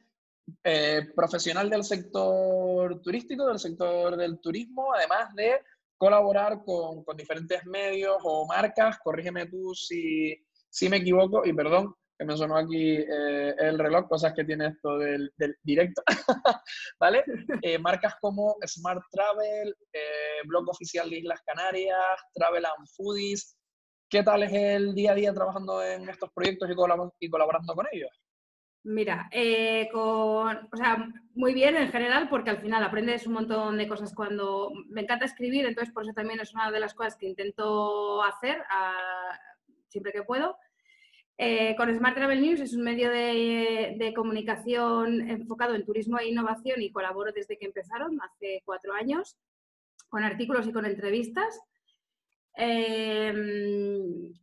eh, 0.65 1.09
profesional 1.15 1.71
del 1.71 1.85
sector 1.85 3.01
turístico, 3.03 3.47
del 3.47 3.59
sector 3.59 4.17
del 4.17 4.41
turismo, 4.41 4.93
además 4.93 5.33
de 5.35 5.61
colaborar 5.97 6.65
con, 6.65 7.05
con, 7.05 7.17
diferentes 7.17 7.65
medios 7.67 8.17
o 8.25 8.47
marcas, 8.47 8.99
corrígeme 8.99 9.47
tú 9.47 9.75
si, 9.75 10.35
Si 10.69 10.89
me 10.89 10.97
equivoco, 10.97 11.45
y 11.45 11.53
perdón, 11.53 11.95
que 12.21 12.27
me 12.27 12.37
sonó 12.37 12.59
aquí 12.59 12.99
eh, 12.99 13.55
el 13.59 13.79
reloj, 13.79 14.07
cosas 14.07 14.35
que 14.35 14.45
tiene 14.45 14.67
esto 14.67 14.99
del, 14.99 15.33
directo, 15.63 16.03
¿vale? 17.01 17.25
Eh, 17.63 17.79
marcas 17.79 18.17
como 18.21 18.57
Smart 18.67 19.03
Travel, 19.11 19.75
eh, 19.91 20.43
blog 20.45 20.69
oficial 20.69 21.09
de 21.09 21.21
Islas 21.21 21.41
Canarias, 21.47 21.97
Travel 22.35 22.67
and 22.67 22.87
Foodies. 22.95 23.57
¿Qué 24.11 24.23
tal 24.23 24.43
es 24.43 24.53
el 24.53 24.95
día 24.95 25.13
a 25.13 25.15
día 25.15 25.33
trabajando 25.33 25.83
en 25.83 26.11
estos 26.11 26.31
proyectos 26.35 26.69
y, 26.71 27.31
colaborando 27.31 27.75
con 27.75 27.87
ellos? 27.91 28.11
Mira, 28.83 29.31
con, 29.91 30.69
o 30.73 30.77
sea, 30.77 31.09
muy 31.35 31.55
bien 31.55 31.75
en 31.79 31.91
general 31.91 32.29
porque 32.29 32.51
al 32.51 32.61
final 32.61 32.85
aprendes 32.85 33.27
un 33.27 33.33
montón 33.33 33.79
de 33.79 33.89
cosas 33.89 34.15
cuando 34.15 34.73
me 34.91 35.01
encanta 35.03 35.25
escribir, 35.25 35.65
entonces 35.65 35.95
por 35.95 36.03
eso 36.03 36.13
también 36.13 36.41
es 36.41 36.53
una 36.53 36.71
de 36.71 36.81
las 36.81 36.93
cosas 36.93 37.17
que 37.17 37.27
intento 37.27 38.23
hacer 38.23 38.63
ah, 38.69 39.39
siempre 39.89 40.13
que 40.13 40.23
puedo. 40.23 40.59
Eh, 41.43 41.75
con 41.75 41.91
Smart 41.97 42.15
Travel 42.15 42.43
News 42.43 42.61
es 42.61 42.75
un 42.75 42.83
medio 42.83 43.09
de, 43.09 44.13
comunicación 44.15 45.27
enfocado 45.31 45.75
en 45.75 45.87
turismo 45.87 46.19
e 46.19 46.29
innovación 46.29 46.83
y 46.83 46.93
colaboro 46.93 47.33
desde 47.33 47.57
que 47.57 47.65
empezaron, 47.65 48.21
hace 48.21 48.61
cuatro 48.67 48.93
años, 48.93 49.39
con 50.11 50.23
artículos 50.23 50.67
y 50.67 50.73
con 50.73 50.85
entrevistas. 50.85 51.59
Em, 52.55 54.35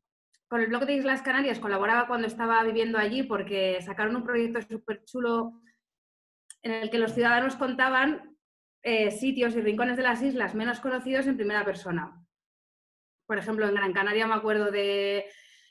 con 0.47 0.59
el 0.59 0.67
blog 0.69 0.87
de 0.87 0.95
Islas 0.95 1.21
Canarias 1.21 1.59
colaboraba 1.59 2.07
cuando 2.07 2.25
estaba 2.25 2.63
viviendo 2.63 2.97
allí 2.97 3.21
porque 3.21 3.79
sacaron 3.83 4.15
un 4.15 4.23
proyecto 4.23 4.59
súper 4.63 5.03
chulo 5.05 5.61
en 6.63 6.71
el 6.71 6.89
que 6.89 6.97
los 6.97 7.13
ciudadanos 7.13 7.57
contaban 7.57 8.35
eh, 8.81 9.11
sitios 9.11 9.55
y 9.55 9.61
rincones 9.61 9.97
de 9.97 10.03
las 10.03 10.23
islas 10.23 10.55
menos 10.55 10.79
conocidos 10.79 11.27
en 11.27 11.37
primera 11.37 11.63
persona. 11.63 12.25
Por 13.27 13.37
ejemplo, 13.37 13.67
en 13.67 13.75
Gran 13.75 13.93
Canaria 13.93 14.25
me 14.25 14.33
acuerdo 14.33 14.71
de 14.71 15.27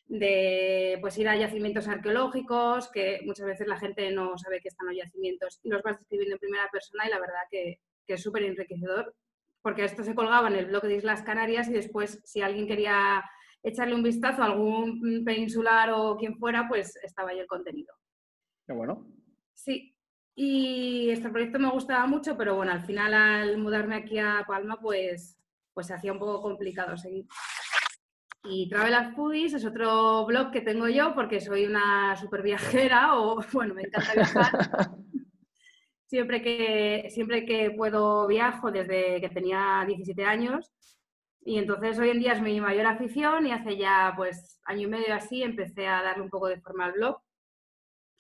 de 0.09 0.99
pues, 1.01 1.19
ir 1.19 1.29
a 1.29 1.37
yacimientos 1.37 1.89
arqueológicos, 1.89 2.91
que 2.91 3.21
muchas 3.25 3.47
veces 3.47 3.67
la 3.67 3.79
gente 3.79 4.11
no 4.13 4.39
sabe 4.39 4.61
que 4.61 4.69
están 4.69 4.87
los 4.87 4.97
yacimientos 4.97 5.61
y 5.63 5.69
los 5.69 5.83
vas 5.83 5.99
describiendo 5.99 6.35
en 6.35 6.41
primera 6.41 6.69
persona 6.71 7.07
y 7.07 7.11
la 7.11 7.19
verdad 7.19 7.41
que, 7.51 7.81
es 8.07 8.23
súper 8.23 8.45
enriquecedor, 8.45 9.17
porque 9.63 9.85
esto 9.85 10.05
se 10.05 10.15
colgaba 10.15 10.47
en 10.47 10.55
el 10.55 10.67
blog 10.67 10.85
de 10.85 10.95
Islas 10.95 11.23
Canarias 11.23 11.69
y 11.69 11.73
después 11.73 12.21
si 12.25 12.41
alguien 12.41 12.69
quería 12.69 13.25
echarle 13.65 13.97
un 13.97 14.05
vistazo 14.05 14.43
a 14.43 14.47
algún 14.47 15.25
peninsular 15.25 15.91
o 15.93 16.17
quien 16.17 16.39
fuera, 16.39 16.69
pues 16.69 16.95
estaba 17.03 17.31
ahí 17.31 17.41
el 17.41 17.49
contenido. 17.49 17.93
Qué 18.65 18.75
bueno. 18.75 19.09
Sí, 19.55 19.97
y 20.37 21.11
este 21.11 21.31
proyecto 21.31 21.59
me 21.59 21.71
gustaba 21.71 22.07
mucho, 22.07 22.37
pero 22.37 22.55
bueno, 22.55 22.71
al 22.71 22.85
final 22.85 23.13
al 23.15 23.59
mudarme 23.59 23.97
aquí 23.97 24.19
a 24.19 24.45
Palma, 24.47 24.79
pues, 24.81 25.37
pues 25.75 25.87
se 25.87 25.95
hacía 25.95 26.13
un 26.13 26.19
poco 26.19 26.43
complicado 26.43 26.97
seguir. 26.97 27.27
Y 28.49 28.69
Travel 28.69 29.15
Foodies 29.15 29.55
es 29.55 29.65
otro 29.65 30.25
blog 30.27 30.51
que 30.51 30.61
tengo 30.61 30.89
yo 30.89 31.15
porque 31.15 31.41
soy 31.41 31.67
una 31.67 32.17
super 32.17 32.43
viajera 32.43 33.19
o, 33.19 33.41
bueno, 33.53 33.75
me 33.75 33.83
encanta 33.83 34.13
viajar. 34.15 34.53
siempre, 36.07 36.43
que, 36.43 37.09
siempre 37.11 37.45
que 37.45 37.71
puedo 37.71 38.27
viajo 38.27 38.71
desde 38.71 39.21
que 39.21 39.29
tenía 39.29 39.85
17 39.87 40.25
años. 40.25 40.73
Y 41.45 41.59
entonces 41.59 41.99
hoy 41.99 42.11
en 42.11 42.19
día 42.19 42.33
es 42.33 42.43
mi 42.43 42.61
mayor 42.61 42.87
afición 42.87 43.47
y 43.47 43.53
hace 43.53 43.77
ya 43.77 44.13
pues 44.17 44.61
año 44.65 44.89
y 44.89 44.91
medio 44.91 45.15
así 45.15 45.43
empecé 45.43 45.87
a 45.87 46.03
darle 46.03 46.23
un 46.23 46.31
poco 46.31 46.49
de 46.49 46.61
forma 46.61 46.87
al 46.87 46.93
blog, 46.93 47.21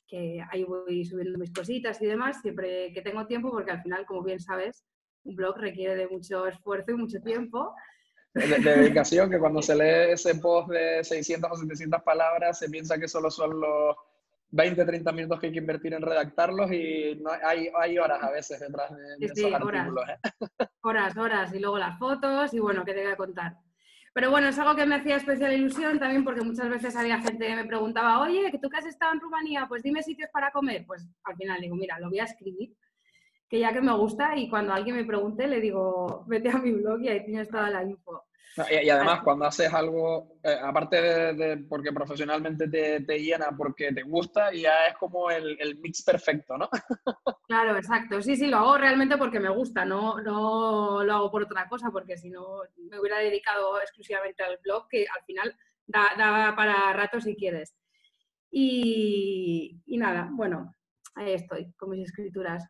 que 0.06 0.40
ahí 0.50 0.62
voy 0.62 1.04
subiendo 1.04 1.38
mis 1.38 1.52
cositas 1.52 2.00
y 2.00 2.06
demás, 2.06 2.40
siempre 2.40 2.92
que 2.92 3.02
tengo 3.02 3.26
tiempo, 3.26 3.50
porque 3.50 3.72
al 3.72 3.82
final, 3.82 4.06
como 4.06 4.22
bien 4.22 4.38
sabes, 4.38 4.84
un 5.24 5.34
blog 5.34 5.58
requiere 5.58 5.96
de 5.96 6.06
mucho 6.06 6.46
esfuerzo 6.46 6.92
y 6.92 6.94
mucho 6.94 7.20
tiempo 7.20 7.74
de, 8.36 8.58
dedicación, 8.58 9.30
que 9.30 9.38
cuando 9.38 9.62
se 9.62 9.74
lee 9.74 10.12
ese 10.12 10.34
post 10.36 10.68
de 10.68 11.02
600 11.02 11.50
o 11.50 11.56
700 11.56 12.02
palabras, 12.02 12.58
se 12.58 12.68
piensa 12.68 12.98
que 12.98 13.08
solo 13.08 13.30
son 13.30 13.60
los 13.60 13.96
20, 14.50 14.84
30 14.84 15.12
minutos 15.12 15.40
que 15.40 15.46
hay 15.46 15.52
que 15.52 15.58
invertir 15.58 15.94
en 15.94 16.02
redactarlos 16.02 16.70
y 16.70 17.16
no, 17.16 17.30
hay, 17.30 17.70
hay 17.78 17.98
horas 17.98 18.22
a 18.22 18.30
veces 18.30 18.60
detrás 18.60 18.90
de, 18.94 19.26
esos 19.26 19.52
artículos. 19.52 20.04
¿eh? 20.08 20.66
Horas, 20.82 21.16
horas, 21.16 21.54
y 21.54 21.58
luego 21.58 21.78
las 21.78 21.98
fotos 21.98 22.52
y 22.54 22.58
bueno, 22.58 22.84
¿qué 22.84 22.94
te 22.94 23.02
voy 23.02 23.12
a 23.12 23.16
contar? 23.16 23.56
Pero 24.12 24.30
bueno, 24.30 24.48
es 24.48 24.58
algo 24.58 24.74
que 24.74 24.86
me 24.86 24.94
hacía 24.94 25.16
especial 25.16 25.52
ilusión 25.52 25.98
también 25.98 26.24
porque 26.24 26.40
muchas 26.40 26.70
veces 26.70 26.96
había 26.96 27.20
gente 27.20 27.46
que 27.46 27.56
me 27.56 27.66
preguntaba, 27.66 28.20
oye, 28.20 28.50
que 28.50 28.58
tú 28.58 28.70
que 28.70 28.78
has 28.78 28.86
estado 28.86 29.12
en 29.12 29.20
Rumanía, 29.20 29.66
pues 29.68 29.82
dime 29.82 30.02
sitios 30.02 30.30
para 30.32 30.50
comer. 30.52 30.86
Pues 30.86 31.06
al 31.24 31.36
final 31.36 31.60
digo, 31.60 31.76
mira, 31.76 31.98
lo 31.98 32.08
voy 32.08 32.20
a 32.20 32.24
escribir, 32.24 32.74
que 33.48 33.60
ya 33.60 33.72
que 33.72 33.80
me 33.80 33.96
gusta 33.96 34.36
y 34.36 34.48
cuando 34.48 34.72
alguien 34.72 34.96
me 34.96 35.04
pregunte 35.04 35.46
le 35.46 35.60
digo, 35.60 36.24
vete 36.26 36.50
a 36.50 36.58
mi 36.58 36.72
blog 36.72 37.00
y 37.00 37.08
ahí 37.08 37.24
tienes 37.24 37.48
toda 37.48 37.70
la 37.70 37.82
info. 37.82 38.24
Y, 38.70 38.88
además, 38.88 39.20
cuando 39.22 39.44
haces 39.44 39.72
algo, 39.72 40.38
eh, 40.42 40.56
aparte 40.62 40.96
de, 41.34 41.58
porque 41.68 41.92
profesionalmente 41.92 42.68
te, 42.68 43.02
te, 43.02 43.18
llena, 43.18 43.54
porque 43.54 43.92
te 43.92 44.02
gusta, 44.02 44.50
ya 44.50 44.86
es 44.86 44.96
como 44.96 45.30
el, 45.30 45.58
el, 45.60 45.78
mix 45.78 46.02
perfecto, 46.02 46.56
¿no? 46.56 46.70
Claro, 47.46 47.76
exacto. 47.76 48.22
Sí, 48.22 48.34
sí, 48.34 48.46
lo 48.46 48.56
hago 48.56 48.78
realmente 48.78 49.18
porque 49.18 49.38
me 49.38 49.50
gusta, 49.50 49.84
no, 49.84 50.20
no 50.20 51.04
lo 51.04 51.14
hago 51.14 51.30
por 51.30 51.42
otra 51.42 51.68
cosa, 51.68 51.90
porque 51.90 52.16
si 52.16 52.30
no 52.30 52.62
me 52.90 52.98
hubiera 52.98 53.18
dedicado 53.18 53.78
exclusivamente 53.80 54.42
al 54.42 54.58
blog, 54.64 54.88
que 54.88 55.02
al 55.02 55.22
final 55.26 55.54
da, 55.86 56.12
da 56.16 56.56
para 56.56 56.92
rato 56.94 57.20
si 57.20 57.36
quieres. 57.36 57.76
Y, 58.50 59.82
y 59.84 59.98
nada, 59.98 60.28
bueno, 60.32 60.74
ahí 61.14 61.34
estoy 61.34 61.72
con 61.74 61.90
mis 61.90 62.08
escrituras. 62.08 62.64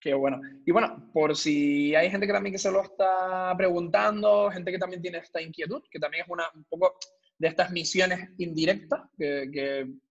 Qué 0.00 0.14
bueno. 0.14 0.40
Y 0.64 0.70
bueno, 0.70 1.10
por 1.12 1.36
si 1.36 1.94
hay 1.94 2.08
gente 2.10 2.26
que 2.26 2.32
también 2.32 2.52
que 2.52 2.58
se 2.58 2.70
lo 2.70 2.82
está 2.82 3.52
preguntando, 3.56 4.48
gente 4.50 4.70
que 4.70 4.78
también 4.78 5.02
tiene 5.02 5.18
esta 5.18 5.42
inquietud, 5.42 5.82
que 5.90 5.98
también 5.98 6.22
es 6.22 6.30
una, 6.30 6.44
un 6.54 6.64
poco 6.64 6.96
de 7.36 7.48
estas 7.48 7.72
misiones 7.72 8.30
indirectas 8.38 9.00
que, 9.16 9.50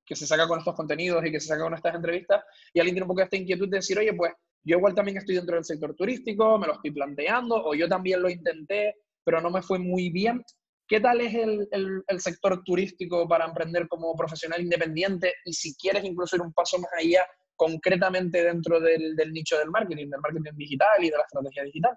que, 0.06 0.15
se 0.15 0.27
saca 0.27 0.48
con 0.48 0.60
estos 0.60 0.75
contenidos 0.75 1.25
y 1.25 1.32
que 1.32 1.39
se 1.39 1.48
saca 1.48 1.63
con 1.63 1.74
estas 1.74 1.96
entrevistas, 1.96 2.44
y 2.74 2.79
alguien 2.79 2.96
tiene 2.96 3.03
un 3.03 3.10
poco 3.10 3.22
esta 3.22 3.38
inquietud 3.38 3.70
de 3.70 3.77
decir, 3.77 3.98
oye, 3.98 4.13
pues 4.13 4.34
yo 4.63 4.77
igual 4.77 4.96
también 4.96 5.17
estoy 5.17 5.36
dentro 5.36 5.56
del 5.56 5.65
sector 5.65 5.96
turístico, 5.96 6.58
me 6.58 6.67
lo 6.67 6.74
estoy 6.74 6.91
planteando, 6.91 7.56
o 7.56 7.74
yo 7.74 7.88
también 7.88 8.22
lo 8.22 8.29
intenté, 8.29 8.96
pero 9.24 9.41
no 9.41 9.50
me 9.50 9.62
fue 9.62 9.79
muy 9.79 10.10
bien. 10.10 10.44
¿Qué 10.88 11.01
tal 11.01 11.20
es 11.20 11.34
el, 11.34 11.67
el 11.72 12.20
sector 12.22 12.63
turístico 12.63 13.27
para 13.27 13.46
emprender 13.46 13.89
como 13.89 14.15
profesional 14.15 14.62
independiente? 14.62 15.34
Y 15.44 15.51
si 15.51 15.75
quieres 15.75 16.06
incluso 16.06 16.38
ir 16.38 16.41
un 16.41 16.53
paso 16.53 16.79
más 16.79 16.91
allá, 16.98 17.25
concretamente 17.58 18.44
dentro 18.44 18.80
del, 18.80 19.16
nicho 19.34 19.58
del 19.58 19.70
marketing, 19.70 20.10
del 20.10 20.22
marketing 20.22 20.56
digital 20.56 21.04
y 21.04 21.10
de 21.10 21.18
la 21.18 21.24
estrategia 21.24 21.64
digital. 21.64 21.96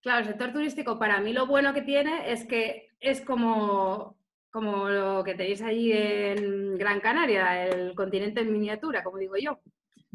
Claro, 0.00 0.20
el 0.20 0.26
sector 0.26 0.52
turístico 0.52 0.98
para 0.98 1.20
mí 1.20 1.32
lo 1.32 1.46
bueno 1.46 1.72
que 1.72 1.82
tiene 1.82 2.32
es 2.32 2.44
que 2.44 2.88
es 3.00 3.20
como, 3.20 4.18
como 4.50 4.88
lo 4.88 5.22
que 5.22 5.34
tenéis 5.34 5.62
allí 5.62 5.92
en 5.92 6.76
Gran 6.76 7.00
Canaria, 7.00 7.66
el 7.66 7.94
continente 7.94 8.40
en 8.40 8.52
miniatura, 8.52 9.04
como 9.04 9.18
digo 9.18 9.36
yo. 9.36 9.60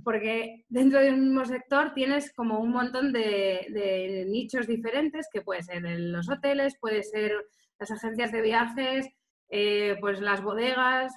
Porque 0.03 0.65
dentro 0.69 0.99
de 0.99 1.11
un 1.11 1.21
mismo 1.21 1.45
sector 1.45 1.93
tienes 1.93 2.33
como 2.33 2.59
un 2.59 2.71
montón 2.71 3.11
de, 3.11 4.25
nichos 4.27 4.65
diferentes, 4.65 5.27
que 5.31 5.41
puede 5.41 5.63
ser 5.63 5.81
los 5.83 6.29
hoteles, 6.29 6.77
puede 6.79 7.03
ser 7.03 7.33
las 7.79 7.91
agencias 7.91 8.31
de 8.31 8.41
viajes, 8.41 9.07
eh, 9.49 9.97
pues 9.99 10.21
las 10.21 10.41
bodegas, 10.41 11.13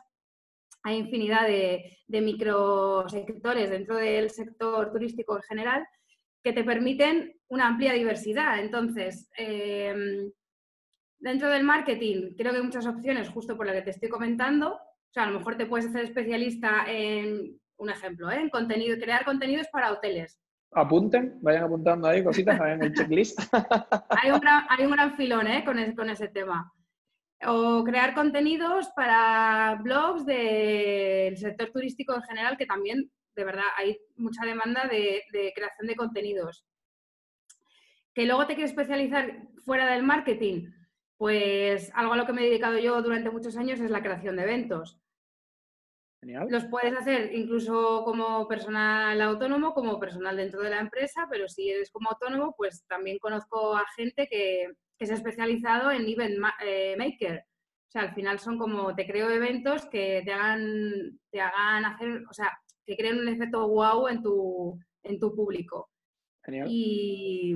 hay 0.83 0.99
infinidad 0.99 1.47
de, 1.47 1.99
de 2.07 2.21
microsectores 2.21 3.71
dentro 3.71 3.97
del 3.97 4.31
sector 4.31 4.93
turístico 4.93 5.37
en 5.37 5.43
general 5.43 5.87
que 6.43 6.53
te 6.53 6.65
permiten 6.65 7.35
una 7.49 7.69
amplia 7.69 7.93
diversidad. 7.93 8.59
Entonces, 8.59 9.31
em, 9.37 10.31
dentro 11.19 11.49
del 11.49 11.65
marketing 11.65 12.35
creo 12.37 12.53
que 12.53 12.59
hay 12.59 12.65
muchas 12.65 12.87
opciones 12.87 13.29
justo 13.29 13.57
por 13.57 13.67
lo 13.67 13.73
que 13.73 13.83
te 13.83 13.91
estoy 13.91 14.09
comentando. 14.09 14.75
O 14.75 15.13
sea, 15.13 15.25
a 15.25 15.31
lo 15.31 15.39
mejor 15.39 15.57
te 15.57 15.67
puedes 15.67 15.87
hacer 15.87 16.05
especialista 16.05 16.85
en, 16.89 17.59
un 17.77 17.91
ejemplo, 17.91 18.31
¿eh? 18.31 18.41
en 18.41 18.51
contenido, 18.51 18.97
crear 18.99 19.25
contenidos 19.25 19.69
para 19.73 19.93
hoteles. 19.93 20.41
Apunten, 20.75 21.39
vayan 21.43 21.65
apuntando 21.65 22.09
ahí 22.09 22.25
cositas, 22.25 22.59
vayan 22.59 22.83
el 22.83 22.93
checklist. 22.95 23.39
hay, 24.09 24.31
un 24.31 24.41
gran, 24.41 24.65
hay 24.69 24.85
un 24.85 24.93
gran 24.93 25.17
filón 25.17 25.47
¿eh? 25.47 25.65
con, 25.65 25.77
con 25.95 26.11
ese 26.11 26.29
tema 26.29 26.73
o 27.47 27.85
crear 27.85 28.15
contenidos 28.15 28.89
para 28.95 29.79
blogs 29.83 30.25
del 30.27 31.37
sector 31.37 31.71
turístico 31.71 32.15
en 32.15 32.23
general, 32.23 32.57
que 32.57 32.67
también, 32.67 33.11
de 33.35 33.45
verdad, 33.45 33.65
hay 33.77 33.99
mucha 34.17 34.45
demanda 34.45 34.87
de, 34.89 35.23
creación 35.55 35.87
de 35.87 35.97
contenidos. 35.97 36.65
Que 38.15 38.27
luego 38.27 38.47
te 38.47 38.55
quieres 38.55 38.71
especializar 38.71 39.49
fuera 39.65 39.93
del 39.93 40.03
marketing, 40.03 40.71
pues 41.17 41.91
algo 41.95 42.13
a 42.13 42.17
lo 42.17 42.27
que 42.27 42.33
me 42.33 42.43
he 42.43 42.49
dedicado 42.49 42.79
yo 42.79 43.01
durante 43.03 43.31
muchos 43.31 43.57
años 43.57 43.81
es 43.81 43.91
la 43.91 44.03
creación 44.03 44.37
de 44.37 44.43
eventos. 44.43 45.01
Genial. 46.21 46.47
Los 46.51 46.67
puedes 46.67 46.95
hacer 46.95 47.35
incluso 47.35 48.05
como 48.05 48.47
personal 48.47 49.21
autónomo, 49.21 49.75
como 49.75 49.99
personal 49.99 50.37
dentro 50.37 50.61
de 50.63 50.71
la 50.71 50.81
empresa, 50.81 51.27
pero 51.29 51.49
si 51.49 51.71
eres 51.71 51.91
como 51.91 52.11
autónomo, 52.11 52.55
pues 52.57 52.85
también 52.87 53.19
conozco 53.19 53.77
a 53.77 53.85
gente 53.97 54.29
que, 54.29 54.69
que 54.99 55.07
se 55.07 55.13
ha 55.13 55.17
especializado 55.17 55.91
en 55.91 56.07
Event 56.07 56.39
eh, 56.65 56.97
Maker. 56.97 57.39
O 57.39 57.91
sea, 57.93 58.03
al 58.03 58.15
final 58.15 58.39
son 58.39 58.59
como, 58.59 58.95
te 58.95 59.07
creo 59.07 59.31
eventos 59.31 59.87
que 59.87 60.23
te 60.25 60.33
hagan, 60.33 61.21
te 61.31 61.41
hagan 61.41 61.85
hacer, 61.85 62.25
o 62.29 62.33
sea, 62.33 62.51
que 62.87 62.97
creen 62.97 63.19
un 63.19 63.29
efecto 63.29 63.69
wow 63.69 64.09
en 64.09 64.23
tu, 64.23 64.79
en 65.03 65.19
tu 65.19 65.35
público. 65.35 65.91
Genial. 66.45 66.69
Y 66.71 67.55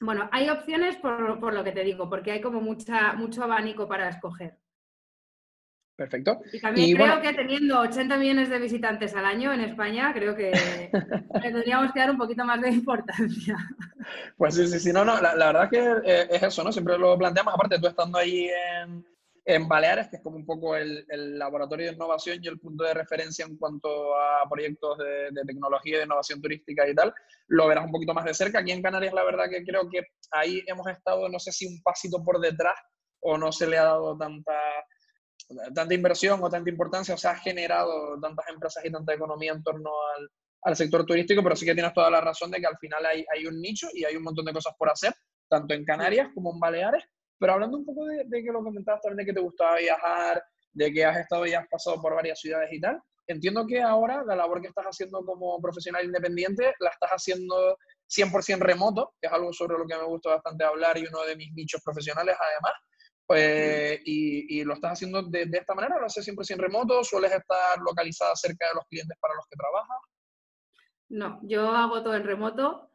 bueno, 0.00 0.28
hay 0.30 0.48
opciones 0.48 0.96
por, 0.96 1.40
por, 1.40 1.52
lo 1.52 1.64
que 1.64 1.72
te 1.72 1.82
digo, 1.82 2.08
porque 2.08 2.30
hay 2.30 2.40
como 2.40 2.60
mucha, 2.60 3.14
mucho 3.14 3.42
abanico 3.42 3.88
para 3.88 4.08
escoger. 4.08 4.56
Perfecto. 5.98 6.40
Y 6.52 6.60
también 6.60 6.96
creo 6.96 7.20
que 7.20 7.32
teniendo 7.34 7.80
80 7.80 8.18
millones 8.18 8.48
de 8.48 8.60
visitantes 8.60 9.16
al 9.16 9.24
año 9.24 9.52
en 9.52 9.62
España, 9.62 10.12
creo 10.14 10.36
que 10.36 10.52
le 11.42 11.50
tendríamos 11.50 11.92
que 11.92 11.98
dar 11.98 12.12
un 12.12 12.18
poquito 12.18 12.44
más 12.44 12.60
de 12.60 12.70
importancia. 12.70 13.56
Pues 14.36 14.54
sí, 14.54 14.68
sí, 14.68 14.78
sí, 14.78 14.92
no, 14.92 15.04
no, 15.04 15.20
la, 15.20 15.34
verdad 15.34 15.68
que 15.68 15.80
eh, 16.04 16.28
es 16.30 16.40
eso, 16.40 16.62
¿no? 16.62 16.70
Siempre 16.70 16.96
lo 16.96 17.18
planteamos, 17.18 17.52
aparte 17.52 17.80
tú 17.80 17.88
estando 17.88 18.16
ahí 18.16 18.48
en, 18.48 19.04
en 19.44 19.66
Baleares, 19.66 20.06
que 20.06 20.16
es 20.18 20.22
como 20.22 20.36
un 20.36 20.46
poco 20.46 20.76
el, 20.76 21.04
laboratorio 21.36 21.88
de 21.88 21.94
innovación 21.94 22.38
y 22.40 22.46
el 22.46 22.60
punto 22.60 22.84
de 22.84 22.94
referencia 22.94 23.44
en 23.44 23.56
cuanto 23.56 24.14
a 24.14 24.48
proyectos 24.48 24.98
de, 24.98 25.32
de, 25.32 25.44
tecnología 25.44 25.96
y 25.96 25.98
de 25.98 26.04
innovación 26.04 26.40
turística 26.40 26.88
y 26.88 26.94
tal, 26.94 27.12
lo 27.48 27.66
verás 27.66 27.86
un 27.86 27.90
poquito 27.90 28.14
más 28.14 28.24
de 28.24 28.34
cerca. 28.34 28.60
Aquí 28.60 28.70
en 28.70 28.82
Canarias, 28.82 29.12
la 29.12 29.24
verdad 29.24 29.50
que 29.50 29.64
creo 29.64 29.90
que 29.90 30.02
ahí 30.30 30.62
hemos 30.68 30.86
estado, 30.86 31.28
no 31.28 31.40
sé 31.40 31.50
si 31.50 31.66
un 31.66 31.82
pasito 31.82 32.22
por 32.22 32.38
detrás 32.38 32.78
o 33.18 33.36
no 33.36 33.50
se 33.50 33.66
le 33.66 33.78
ha 33.78 33.84
dado 33.84 34.16
tanta 34.16 34.52
tanta 35.74 35.94
inversión 35.94 36.42
o 36.42 36.50
tanta 36.50 36.70
importancia, 36.70 37.14
o 37.14 37.18
se 37.18 37.28
ha 37.28 37.36
generado 37.36 38.18
tantas 38.20 38.46
empresas 38.48 38.84
y 38.84 38.90
tanta 38.90 39.14
economía 39.14 39.52
en 39.52 39.62
torno 39.62 39.90
al, 40.16 40.30
al, 40.62 40.76
sector 40.76 41.04
turístico, 41.06 41.42
pero 41.42 41.56
sí 41.56 41.64
que 41.64 41.74
tienes 41.74 41.92
toda 41.92 42.10
la 42.10 42.20
razón 42.20 42.50
de 42.50 42.60
que 42.60 42.66
al 42.66 42.76
final 42.78 43.04
hay, 43.06 43.24
hay, 43.34 43.46
un 43.46 43.60
nicho 43.60 43.88
y 43.92 44.04
hay 44.04 44.16
un 44.16 44.24
montón 44.24 44.44
de 44.44 44.52
cosas 44.52 44.74
por 44.78 44.90
hacer, 44.90 45.14
tanto 45.48 45.74
en 45.74 45.84
Canarias 45.84 46.28
como 46.34 46.52
en 46.52 46.60
Baleares. 46.60 47.04
Pero 47.38 47.52
hablando 47.52 47.78
un 47.78 47.86
poco 47.86 48.04
de, 48.04 48.26
que 48.28 48.52
lo 48.52 48.62
comentabas 48.62 49.00
también 49.00 49.18
de 49.18 49.26
que 49.26 49.32
te 49.32 49.40
gustaba 49.40 49.76
viajar, 49.76 50.42
de 50.72 50.92
que 50.92 51.04
has 51.04 51.18
estado 51.18 51.46
y 51.46 51.54
has 51.54 51.66
pasado 51.68 52.00
por 52.02 52.14
varias 52.14 52.40
ciudades 52.40 52.70
y 52.72 52.80
tal, 52.80 53.00
entiendo 53.26 53.66
que 53.66 53.80
ahora 53.80 54.24
la 54.24 54.34
labor 54.34 54.60
que 54.60 54.68
estás 54.68 54.86
haciendo 54.86 55.24
como 55.24 55.60
profesional 55.60 56.04
independiente 56.04 56.74
la 56.80 56.90
estás 56.90 57.10
haciendo 57.10 57.78
100% 58.08 58.58
remoto, 58.58 59.14
que 59.20 59.28
es 59.28 59.32
algo 59.32 59.52
sobre 59.52 59.78
lo 59.78 59.86
que 59.86 59.96
me 59.96 60.04
gusta 60.04 60.30
bastante 60.30 60.64
hablar 60.64 60.98
y 60.98 61.06
uno 61.06 61.22
de 61.24 61.36
mis 61.36 61.52
nichos 61.52 61.80
profesionales 61.82 62.36
además. 62.38 62.72
Pues, 63.28 64.00
y, 64.06 64.58
y, 64.58 64.64
lo 64.64 64.72
estás 64.72 64.92
haciendo 64.92 65.22
de, 65.22 65.44
de, 65.44 65.58
esta 65.58 65.74
manera, 65.74 65.98
lo 65.98 66.06
haces 66.06 66.24
siempre 66.24 66.46
sin 66.46 66.56
remoto, 66.56 67.04
sueles 67.04 67.30
estar 67.30 67.78
localizada 67.78 68.34
cerca 68.34 68.66
de 68.68 68.76
los 68.76 68.86
clientes 68.86 69.18
para 69.20 69.34
los 69.34 69.44
que 69.46 69.56
trabajas. 69.56 69.98
No, 71.10 71.38
yo 71.42 71.70
hago 71.72 72.02
todo 72.02 72.14
en 72.14 72.24
remoto. 72.24 72.90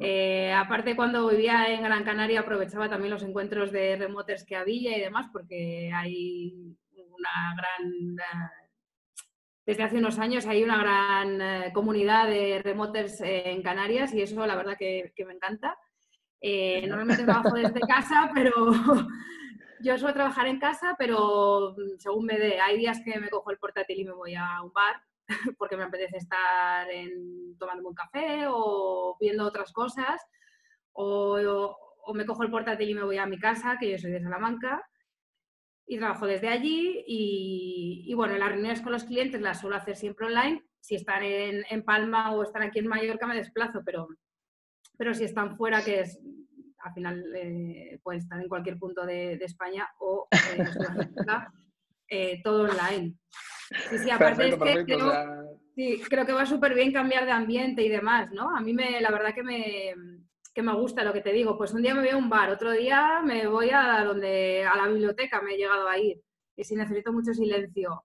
Eh, 0.00 0.52
aparte, 0.52 0.96
cuando 0.96 1.28
vivía 1.28 1.72
en 1.72 1.84
Gran 1.84 2.02
Canaria, 2.02 2.40
aprovechaba 2.40 2.90
también 2.90 3.12
los 3.12 3.22
encuentros 3.22 3.70
de 3.70 3.94
remoters 3.94 4.44
que 4.44 4.56
había 4.56 4.96
y 4.96 5.00
demás, 5.00 5.28
porque 5.32 5.92
hay 5.94 6.76
una 6.96 7.54
gran. 7.56 8.18
Eh, 8.18 8.68
desde 9.64 9.84
hace 9.84 9.98
unos 9.98 10.18
años 10.18 10.46
hay 10.46 10.64
una 10.64 10.78
gran 10.78 11.40
eh, 11.40 11.72
comunidad 11.72 12.26
de 12.26 12.60
remoters 12.64 13.20
en 13.20 13.62
Canarias 13.62 14.12
y 14.12 14.22
eso, 14.22 14.44
la 14.44 14.56
verdad, 14.56 14.76
que, 14.76 15.12
que 15.14 15.24
me 15.24 15.34
encanta. 15.34 15.76
normalmente 16.42 17.22
trabajo 17.22 17.54
desde 17.54 17.80
casa, 17.88 18.30
pero 18.34 18.54
yo 19.80 19.98
suelo 19.98 20.14
trabajar 20.14 20.46
en 20.46 20.58
casa, 20.58 20.94
pero 20.98 21.74
mm, 21.76 21.98
según 21.98 22.26
me 22.26 22.38
dé, 22.38 22.60
hay 22.60 22.78
días 22.78 23.00
que 23.04 23.18
me 23.18 23.30
cojo 23.30 23.50
el 23.50 23.58
portátil 23.58 24.00
y 24.00 24.04
me 24.04 24.12
voy 24.12 24.34
a 24.34 24.62
un 24.62 24.72
bar 24.72 25.00
porque 25.58 25.76
me 25.76 25.84
apetece 25.84 26.18
estar 26.18 26.90
en, 26.90 27.56
tomando 27.58 27.88
un 27.88 27.94
café 27.94 28.46
o 28.48 29.16
viendo 29.20 29.44
otras 29.44 29.72
cosas, 29.72 30.20
o, 30.92 31.76
me 32.14 32.24
cojo 32.24 32.42
el 32.42 32.50
portátil 32.50 32.88
y 32.88 32.94
me 32.94 33.04
voy 33.04 33.18
a 33.18 33.26
mi 33.26 33.38
casa, 33.38 33.76
que 33.78 33.90
yo 33.90 33.98
soy 33.98 34.10
de 34.10 34.22
Salamanca, 34.22 34.82
y 35.86 35.98
trabajo 35.98 36.26
desde 36.26 36.48
allí. 36.48 37.04
Y, 37.06 38.04
y 38.06 38.14
bueno, 38.14 38.36
las 38.38 38.48
reuniones 38.48 38.80
con 38.80 38.92
los 38.92 39.04
clientes 39.04 39.40
las 39.40 39.60
suelo 39.60 39.76
hacer 39.76 39.94
siempre 39.94 40.26
online. 40.26 40.64
Si 40.80 40.94
están 40.94 41.22
en, 41.22 41.64
en 41.68 41.84
Palma 41.84 42.32
o 42.32 42.42
están 42.42 42.62
aquí 42.62 42.78
en 42.78 42.86
Mallorca 42.86 43.26
me 43.26 43.36
desplazo, 43.36 43.82
pero, 43.84 44.08
pero 44.96 45.12
si 45.12 45.24
están 45.24 45.56
fuera, 45.56 45.84
que 45.84 46.00
es 46.00 46.18
al 46.80 46.94
final 46.94 47.24
eh, 47.34 47.98
pueden 48.02 48.20
estar 48.20 48.40
en 48.40 48.48
cualquier 48.48 48.78
punto 48.78 49.04
de, 49.04 49.34
España 49.34 49.88
o 50.00 50.28
eh, 50.30 50.64
eh, 52.08 52.40
todo 52.42 52.64
online. 52.64 53.14
Sí, 53.90 53.98
sí, 53.98 54.10
aparte 54.10 54.48
es 54.48 54.54
que 54.56 54.84
creo, 54.84 55.60
sí, 55.74 56.00
creo, 56.08 56.24
que 56.24 56.32
va 56.32 56.46
súper 56.46 56.74
bien 56.74 56.92
cambiar 56.92 57.26
de 57.26 57.32
ambiente 57.32 57.82
y 57.82 57.88
demás, 57.88 58.32
¿no? 58.32 58.56
A 58.56 58.60
mí 58.60 58.72
me, 58.72 59.00
la 59.00 59.10
verdad 59.10 59.34
que 59.34 59.42
me, 59.42 59.94
que 60.54 60.62
me 60.62 60.74
gusta 60.74 61.04
lo 61.04 61.12
que 61.12 61.20
te 61.20 61.32
digo. 61.32 61.58
Pues 61.58 61.72
un 61.72 61.82
día 61.82 61.94
me 61.94 62.00
voy 62.00 62.08
a 62.10 62.16
un 62.16 62.30
bar, 62.30 62.50
otro 62.50 62.72
día 62.72 63.20
me 63.22 63.46
voy 63.46 63.70
a 63.70 64.04
donde 64.04 64.64
a 64.64 64.76
la 64.76 64.88
biblioteca 64.88 65.42
me 65.42 65.54
he 65.54 65.58
llegado 65.58 65.88
a 65.88 65.98
ir. 65.98 66.22
Y 66.56 66.64
si 66.64 66.74
necesito 66.74 67.12
mucho 67.12 67.34
silencio, 67.34 68.04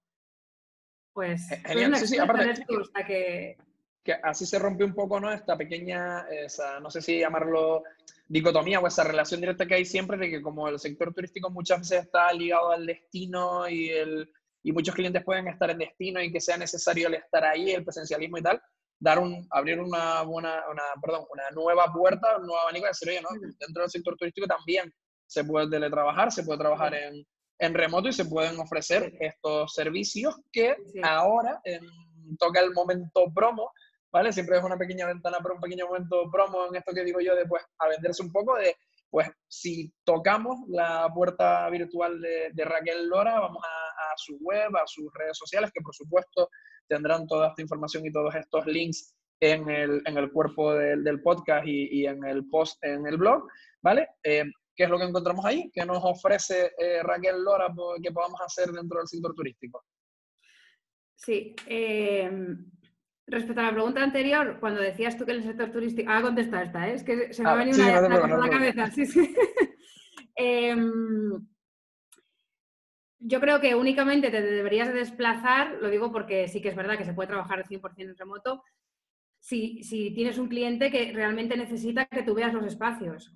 pues 1.14 1.48
Genial, 1.66 1.96
sí, 1.96 2.08
sí, 2.08 2.20
aparte, 2.20 2.66
que... 3.08 3.58
que... 4.04 4.14
así 4.14 4.46
se 4.46 4.60
rompe 4.60 4.84
un 4.84 4.94
poco, 4.94 5.20
¿no? 5.20 5.32
Esta 5.32 5.58
pequeña, 5.58 6.28
esa, 6.30 6.80
no 6.80 6.90
sé 6.90 7.02
si 7.02 7.20
llamarlo 7.20 7.84
dicotomía 8.28 8.80
o 8.80 8.88
esa 8.88 9.04
relación 9.04 9.42
directa 9.42 9.66
que 9.66 9.76
hay 9.76 9.86
siempre 9.86 10.18
de 10.18 10.30
que 10.30 10.42
como 10.42 10.68
el 10.68 10.80
sector 10.80 11.14
turístico 11.14 11.50
muchas 11.50 11.80
veces 11.80 12.06
está 12.06 12.32
ligado 12.34 12.72
al 12.72 12.86
destino 12.86 13.68
y, 13.68 13.90
el, 13.90 14.32
y 14.64 14.72
muchos 14.72 14.96
clientes 14.96 15.24
pueden 15.24 15.48
estar 15.48 15.70
en 15.70 15.78
destino 15.78 16.22
y 16.22 16.32
que 16.32 16.42
sea 16.42 16.58
necesario 16.58 17.08
el 17.08 17.16
estar 17.16 17.44
ahí, 17.44 17.72
el 17.72 17.84
presencialismo 17.84 18.38
y 18.38 18.42
tal, 18.42 18.62
dar 19.00 19.20
un, 19.20 19.46
abrir 19.52 19.80
una 19.80 20.22
buena, 20.24 20.64
una, 20.72 20.84
perdón, 21.02 21.26
una 21.32 21.44
nueva 21.52 21.92
puerta, 21.94 22.38
un 22.38 22.48
nuevo 22.48 22.62
abanico 22.62 22.86
de 22.86 22.90
decir, 22.90 23.10
oye, 23.10 23.22
¿no? 23.22 23.30
dentro 23.60 23.84
del 23.84 23.92
sector 23.92 24.16
turístico 24.16 24.48
también 24.48 24.92
se 25.28 25.44
puede 25.44 25.70
teletrabajar, 25.70 26.32
se 26.32 26.44
puede 26.44 26.60
trabajar 26.60 26.94
en, 26.94 27.26
en 27.60 27.74
remoto 27.74 28.10
y 28.10 28.14
se 28.14 28.26
pueden 28.26 28.60
ofrecer 28.60 29.14
estos 29.20 29.74
servicios 29.74 30.36
que 30.52 30.76
ahora 31.02 31.62
toca 32.40 32.60
el 32.62 32.72
momento 32.72 33.32
promo 33.34 33.72
¿vale? 34.14 34.32
Siempre 34.32 34.58
es 34.58 34.64
una 34.64 34.78
pequeña 34.78 35.08
ventana 35.08 35.40
para 35.40 35.56
un 35.56 35.62
pequeño 35.62 35.88
momento 35.88 36.30
promo 36.32 36.68
en 36.68 36.76
esto 36.76 36.94
que 36.94 37.04
digo 37.04 37.20
yo 37.20 37.36
de, 37.36 37.46
pues, 37.48 37.64
a 37.80 37.88
venderse 37.90 38.22
un 38.22 38.32
poco 38.32 38.56
de, 38.56 38.76
pues, 39.10 39.28
si 39.48 39.92
tocamos 40.06 40.60
la 40.70 41.10
puerta 41.14 41.68
virtual 41.70 42.22
de, 42.22 42.64
Raquel 42.64 43.10
Lora, 43.10 43.40
vamos 43.40 43.64
a, 43.64 44.14
su 44.16 44.38
web, 44.42 44.76
a 44.76 44.86
sus 44.86 45.12
redes 45.16 45.36
sociales, 45.36 45.72
que 45.74 45.82
por 45.82 45.96
supuesto 45.96 46.48
tendrán 46.88 47.26
toda 47.26 47.48
esta 47.50 47.64
información 47.64 48.06
y 48.06 48.12
todos 48.12 48.36
estos 48.36 48.64
links 48.68 49.16
en 49.40 49.68
el, 49.70 50.04
en 50.06 50.18
el 50.18 50.32
cuerpo 50.32 50.76
del, 50.76 51.22
podcast 51.24 51.66
y, 51.66 52.02
y, 52.02 52.06
en 52.06 52.24
el 52.24 52.48
post 52.48 52.78
en 52.84 53.08
el 53.08 53.18
blog, 53.18 53.48
¿vale? 53.82 54.10
Eh, 54.24 54.44
¿Qué 54.76 54.84
es 54.84 54.90
lo 54.90 55.00
que 55.00 55.06
encontramos 55.06 55.44
ahí? 55.46 55.72
¿Qué 55.74 55.84
nos 55.86 56.04
ofrece 56.04 56.74
eh, 56.78 57.02
Raquel 57.02 57.44
Lora 57.44 57.74
que 58.02 58.12
podamos 58.12 58.40
hacer 58.42 58.70
dentro 58.72 59.00
del 59.00 59.08
sector 59.08 59.34
turístico? 59.34 59.84
Sí, 61.16 61.56
eh, 61.68 62.30
Respecto 63.26 63.62
a 63.62 63.66
la 63.66 63.72
pregunta 63.72 64.04
anterior, 64.04 64.58
cuando 64.60 64.82
decías 64.82 65.18
tú 65.18 65.26
que 65.26 65.32
el 65.32 65.44
sector 65.44 65.72
turístico. 65.72 66.12
Ah, 66.12 66.22
contesta 66.22 66.62
esta, 66.62 66.90
¿eh? 66.90 66.96
es 66.96 67.04
que 67.04 67.34
se 67.34 67.42
me 67.42 67.50
ha 67.50 67.54
ah, 67.54 67.56
venido 67.56 67.78
una 67.78 68.38
la 68.38 68.50
cabeza. 68.50 68.92
Sí, 68.92 69.06
sí. 69.06 69.36
Em, 70.36 71.48
yo 73.20 73.40
creo 73.40 73.62
que 73.62 73.76
únicamente 73.76 74.32
te 74.32 74.42
deberías 74.42 74.92
desplazar, 74.92 75.78
lo 75.80 75.90
digo 75.90 76.12
porque 76.12 76.48
sí 76.48 76.60
que 76.60 76.70
es 76.70 76.76
verdad 76.76 76.98
que 76.98 77.06
se 77.06 77.14
puede 77.14 77.28
trabajar 77.28 77.64
100% 77.64 77.94
en 77.98 78.18
remoto, 78.18 78.64
si, 79.40 79.84
si, 79.84 80.12
tienes 80.12 80.40
un 80.40 80.48
cliente 80.48 80.90
que 80.90 81.12
realmente 81.14 81.56
necesita 81.56 82.06
que 82.06 82.24
tú 82.24 82.34
veas 82.34 82.54
los 82.54 82.66
espacios. 82.66 83.32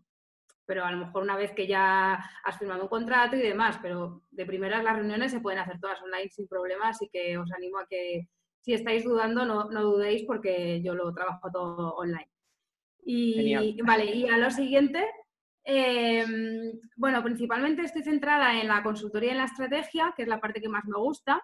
Pero 0.65 0.83
a 0.83 0.91
lo 0.91 0.97
mejor 0.97 1.21
una 1.21 1.37
vez 1.37 1.51
que 1.51 1.67
ya 1.67 2.15
has 2.43 2.57
firmado 2.57 2.83
un 2.83 2.89
contrato 2.89 3.35
y 3.35 3.41
demás, 3.41 3.77
pero 3.81 4.23
de 4.31 4.45
primeras 4.45 4.83
las 4.83 4.95
reuniones 4.95 5.31
se 5.31 5.39
pueden 5.39 5.59
hacer 5.59 5.79
todas 5.79 6.01
online 6.01 6.29
sin 6.29 6.47
problemas, 6.47 6.95
así 6.95 7.09
que 7.11 7.37
os 7.37 7.51
animo 7.53 7.77
a 7.77 7.87
que, 7.87 8.27
si 8.61 8.73
estáis 8.73 9.03
dudando, 9.03 9.45
no, 9.45 9.69
no 9.69 9.83
dudéis 9.83 10.23
porque 10.23 10.81
yo 10.81 10.93
lo 10.93 11.13
trabajo 11.13 11.49
todo 11.51 11.95
online. 11.95 12.29
Y, 13.03 13.81
vale, 13.83 14.05
y 14.05 14.27
a 14.27 14.37
lo 14.37 14.51
siguiente, 14.51 15.07
em, 15.63 16.73
bueno, 16.97 17.23
principalmente 17.23 17.83
estoy 17.83 18.03
centrada 18.03 18.59
en 18.59 18.67
la 18.67 18.83
consultoría 18.83 19.29
y 19.29 19.31
en 19.31 19.37
la 19.37 19.45
estrategia, 19.45 20.13
que 20.15 20.23
es 20.23 20.27
la 20.27 20.41
parte 20.41 20.59
que 20.59 20.67
más 20.67 20.83
me 20.85 20.97
gusta. 20.97 21.41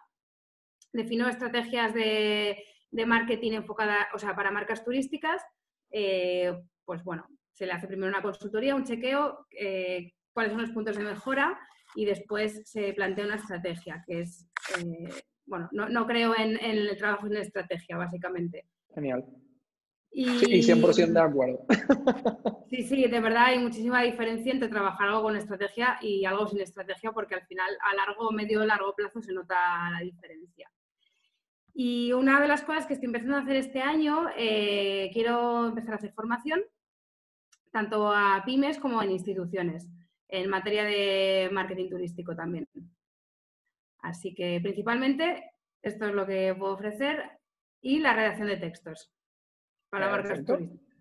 Defino 0.92 1.30
estrategias 1.30 1.94
de, 1.94 2.66
de 2.92 3.06
marketing 3.06 3.54
enfocada, 3.54 4.10
o 4.14 4.20
sea, 4.20 4.36
para 4.36 4.52
marcas 4.52 4.84
turísticas. 4.84 5.42
Eh, 5.90 6.54
pues 6.84 7.04
bueno, 7.04 7.28
se 7.54 7.66
le 7.66 7.72
hace 7.72 7.88
primero 7.88 8.12
una 8.12 8.22
consultoría, 8.22 8.76
un 8.76 8.84
chequeo, 8.84 9.48
eh, 9.52 10.12
cuáles 10.34 10.52
son 10.52 10.62
los 10.62 10.72
puntos 10.72 10.98
de 10.98 11.04
mejora 11.04 11.60
y 11.96 12.06
después 12.06 12.62
se 12.66 12.94
plantea 12.94 13.26
una 13.26 13.36
estrategia, 13.36 14.04
que 14.06 14.22
es 14.22 14.50
eh, 14.80 15.10
bueno, 15.46 15.70
no, 15.72 16.08
creo 16.08 16.34
en, 16.38 16.58
el 16.64 16.98
trabajo 16.98 17.28
en 17.28 17.38
estrategia, 17.38 17.98
básicamente. 17.98 18.66
Genial. 18.94 19.26
Y, 20.12 20.26
sí, 20.40 20.62
100% 20.62 21.14
de 21.14 21.20
acuerdo. 21.20 21.66
Sí, 22.74 22.82
sí, 22.82 23.08
de 23.08 23.20
verdad 23.20 23.46
hay 23.50 23.60
muchísima 23.60 24.02
diferencia 24.02 24.52
entre 24.52 24.68
trabajar 24.68 25.08
algo 25.08 25.22
con 25.22 25.36
estrategia 25.36 26.00
y 26.02 26.26
algo 26.26 26.48
sin 26.48 26.60
estrategia, 26.60 27.12
porque 27.12 27.36
al 27.36 27.46
final 27.46 27.70
a 27.82 27.94
largo, 27.94 28.32
medio, 28.32 28.66
largo 28.66 28.96
plazo 28.96 29.22
se 29.22 29.32
nota 29.32 29.56
la 29.92 30.00
diferencia. 30.00 30.72
Y 31.76 32.14
una 32.14 32.42
de 32.42 32.48
las 32.48 32.64
cosas 32.64 32.88
que 32.88 32.94
estoy 32.94 33.08
empezando 33.08 33.36
a 33.36 33.42
hacer 33.42 33.58
este 33.58 33.80
año, 33.80 34.26
eh, 34.36 35.12
quiero 35.14 35.68
empezar 35.68 35.94
a 35.94 35.98
hacer 35.98 36.14
formación, 36.14 36.62
tanto 37.72 38.12
a 38.12 38.42
pymes 38.44 38.80
como 38.80 39.04
en 39.04 39.12
instituciones, 39.12 39.88
en 40.30 40.50
materia 40.50 40.84
de 40.84 41.50
marketing 41.52 41.90
turístico 41.90 42.36
también. 42.36 42.68
Así 44.04 44.36
que 44.36 44.60
principalmente 44.62 45.52
esto 45.82 46.06
es 46.06 46.14
lo 46.14 46.28
que 46.28 46.54
puedo 46.58 46.74
ofrecer 46.74 47.24
y 47.82 48.00
la 48.00 48.14
redacción 48.14 48.48
de 48.50 48.58
textos 48.58 49.12
para 49.90 50.10
marcas 50.10 50.46
turísticas. 50.46 50.94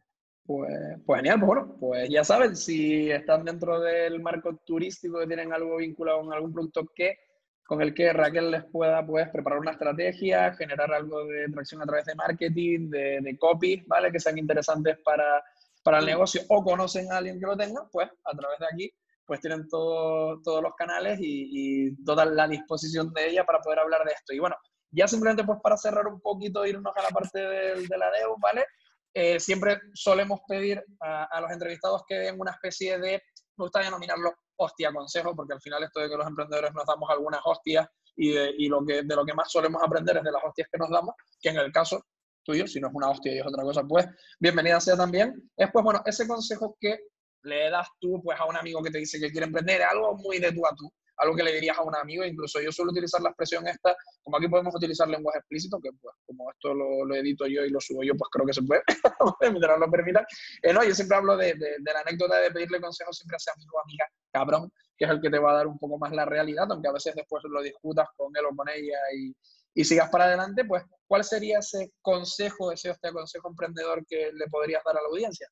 Pues, 0.44 0.72
pues, 1.04 1.18
genial, 1.18 1.38
pues 1.38 1.46
bueno, 1.46 1.76
pues 1.78 2.08
ya 2.08 2.24
saben, 2.24 2.56
si 2.56 3.10
están 3.10 3.44
dentro 3.44 3.80
del 3.80 4.20
marco 4.20 4.56
turístico, 4.64 5.18
que 5.20 5.26
tienen 5.26 5.52
algo 5.52 5.76
vinculado 5.76 6.20
con 6.20 6.32
algún 6.32 6.52
producto 6.52 6.86
que 6.94 7.18
con 7.64 7.80
el 7.80 7.94
que 7.94 8.12
Raquel 8.12 8.50
les 8.50 8.64
pueda 8.64 9.06
pues, 9.06 9.28
preparar 9.30 9.60
una 9.60 9.70
estrategia, 9.70 10.52
generar 10.54 10.92
algo 10.92 11.24
de 11.26 11.48
tracción 11.48 11.80
a 11.80 11.86
través 11.86 12.04
de 12.06 12.14
marketing, 12.16 12.90
de, 12.90 13.20
de 13.20 13.38
copy, 13.38 13.82
¿vale? 13.86 14.12
Que 14.12 14.20
sean 14.20 14.36
interesantes 14.36 14.98
para, 15.04 15.42
para 15.82 16.00
el 16.00 16.06
negocio 16.06 16.42
o 16.48 16.62
conocen 16.62 17.10
a 17.10 17.18
alguien 17.18 17.38
que 17.38 17.46
lo 17.46 17.56
tenga, 17.56 17.88
pues 17.90 18.08
a 18.24 18.36
través 18.36 18.58
de 18.58 18.66
aquí 18.66 18.92
pues 19.26 19.40
tienen 19.40 19.68
todo, 19.68 20.40
todos 20.42 20.62
los 20.62 20.74
canales 20.74 21.18
y, 21.20 21.86
y, 21.88 22.04
toda 22.04 22.24
la 22.24 22.48
disposición 22.48 23.12
de 23.12 23.30
ella 23.30 23.44
para 23.44 23.60
poder 23.60 23.80
hablar 23.80 24.04
de 24.04 24.12
esto. 24.12 24.34
Y 24.34 24.38
bueno, 24.38 24.56
ya 24.90 25.08
simplemente 25.08 25.44
pues 25.44 25.58
para 25.62 25.76
cerrar 25.76 26.06
un 26.06 26.20
poquito, 26.20 26.66
irnos 26.66 26.92
a 26.96 27.02
la 27.02 27.08
parte 27.08 27.38
de, 27.38 27.86
de 27.86 27.98
la 27.98 28.10
DEU, 28.10 28.36
¿vale? 28.40 28.66
Eh, 29.14 29.38
siempre 29.38 29.78
solemos 29.94 30.40
pedir 30.48 30.82
a, 31.00 31.24
a, 31.24 31.40
los 31.40 31.50
entrevistados 31.50 32.02
que 32.06 32.14
den 32.14 32.40
una 32.40 32.52
especie 32.52 32.98
de, 32.98 33.22
me 33.56 33.64
gusta 33.64 33.80
denominarlo 33.80 34.32
hostia 34.56 34.92
consejo, 34.92 35.34
porque 35.34 35.54
al 35.54 35.60
final 35.60 35.82
esto 35.82 36.00
de 36.00 36.08
que 36.08 36.16
los 36.16 36.26
emprendedores 36.26 36.72
nos 36.72 36.86
damos 36.86 37.10
algunas 37.10 37.40
hostias 37.44 37.86
y, 38.16 38.32
de, 38.32 38.54
y 38.56 38.68
lo 38.68 38.84
que, 38.84 39.02
de 39.02 39.16
lo 39.16 39.24
que 39.24 39.34
más 39.34 39.50
solemos 39.50 39.82
aprender 39.82 40.16
es 40.16 40.22
de 40.22 40.32
las 40.32 40.42
hostias 40.44 40.68
que 40.70 40.78
nos 40.78 40.90
damos, 40.90 41.14
que 41.40 41.50
en 41.50 41.56
el 41.56 41.72
caso 41.72 42.04
tuyo, 42.44 42.66
si 42.66 42.80
no 42.80 42.88
es 42.88 42.94
una 42.94 43.10
hostia 43.10 43.34
y 43.34 43.38
es 43.38 43.46
otra 43.46 43.62
cosa, 43.62 43.82
pues 43.84 44.06
bienvenida 44.38 44.80
sea 44.80 44.96
también. 44.96 45.50
Es 45.56 45.70
pues 45.72 45.84
bueno, 45.84 46.02
ese 46.04 46.26
consejo 46.26 46.76
que 46.80 46.98
le 47.42 47.70
das 47.70 47.88
tú 48.00 48.20
pues 48.22 48.38
a 48.38 48.46
un 48.46 48.56
amigo 48.56 48.82
que 48.82 48.90
te 48.90 48.98
dice 48.98 49.18
que 49.18 49.30
quiere 49.30 49.46
emprender, 49.46 49.82
algo 49.82 50.16
muy 50.16 50.38
de 50.38 50.52
tú 50.52 50.66
a 50.66 50.74
tú, 50.74 50.92
algo 51.16 51.36
que 51.36 51.42
le 51.42 51.52
dirías 51.52 51.78
a 51.78 51.82
un 51.82 51.94
amigo, 51.94 52.24
incluso 52.24 52.60
yo 52.60 52.72
suelo 52.72 52.90
utilizar 52.90 53.20
la 53.20 53.30
expresión 53.30 53.66
esta, 53.66 53.96
como 54.22 54.36
aquí 54.36 54.48
podemos 54.48 54.74
utilizar 54.74 55.08
lenguaje 55.08 55.38
explícito, 55.38 55.80
que 55.80 55.90
pues 56.00 56.14
como 56.26 56.50
esto 56.50 56.74
lo, 56.74 57.04
lo 57.04 57.14
edito 57.14 57.46
yo 57.46 57.64
y 57.64 57.70
lo 57.70 57.80
subo 57.80 58.02
yo, 58.02 58.14
pues 58.16 58.28
creo 58.30 58.46
que 58.46 58.54
se 58.54 58.62
puede, 58.62 58.82
mientras 59.40 59.78
lo 59.78 59.90
permita. 59.90 60.26
Eh, 60.62 60.72
no, 60.72 60.84
yo 60.84 60.94
siempre 60.94 61.16
hablo 61.16 61.36
de, 61.36 61.54
de, 61.54 61.76
de, 61.78 61.92
la 61.92 62.00
anécdota 62.00 62.38
de 62.38 62.50
pedirle 62.50 62.80
consejos 62.80 63.16
siempre 63.16 63.36
a 63.36 63.38
ese 63.38 63.50
amigo 63.50 63.76
o 63.76 63.80
amiga 63.82 64.06
cabrón, 64.32 64.72
que 64.96 65.04
es 65.04 65.10
el 65.10 65.20
que 65.20 65.30
te 65.30 65.38
va 65.38 65.52
a 65.52 65.56
dar 65.56 65.66
un 65.66 65.78
poco 65.78 65.98
más 65.98 66.12
la 66.12 66.24
realidad, 66.24 66.66
aunque 66.70 66.88
a 66.88 66.92
veces 66.92 67.14
después 67.14 67.42
lo 67.44 67.62
discutas 67.62 68.08
con 68.16 68.32
él 68.36 68.44
o 68.50 68.56
con 68.56 68.68
ella 68.68 68.98
y, 69.16 69.34
y 69.74 69.84
sigas 69.84 70.10
para 70.10 70.24
adelante, 70.24 70.64
pues 70.64 70.84
¿cuál 71.06 71.24
sería 71.24 71.58
ese 71.58 71.92
consejo, 72.00 72.72
ese 72.72 72.90
hostia 72.90 73.12
consejo 73.12 73.48
emprendedor 73.48 74.04
que 74.06 74.32
le 74.32 74.46
podrías 74.48 74.82
dar 74.84 74.96
a 74.96 75.02
la 75.02 75.08
audiencia? 75.08 75.48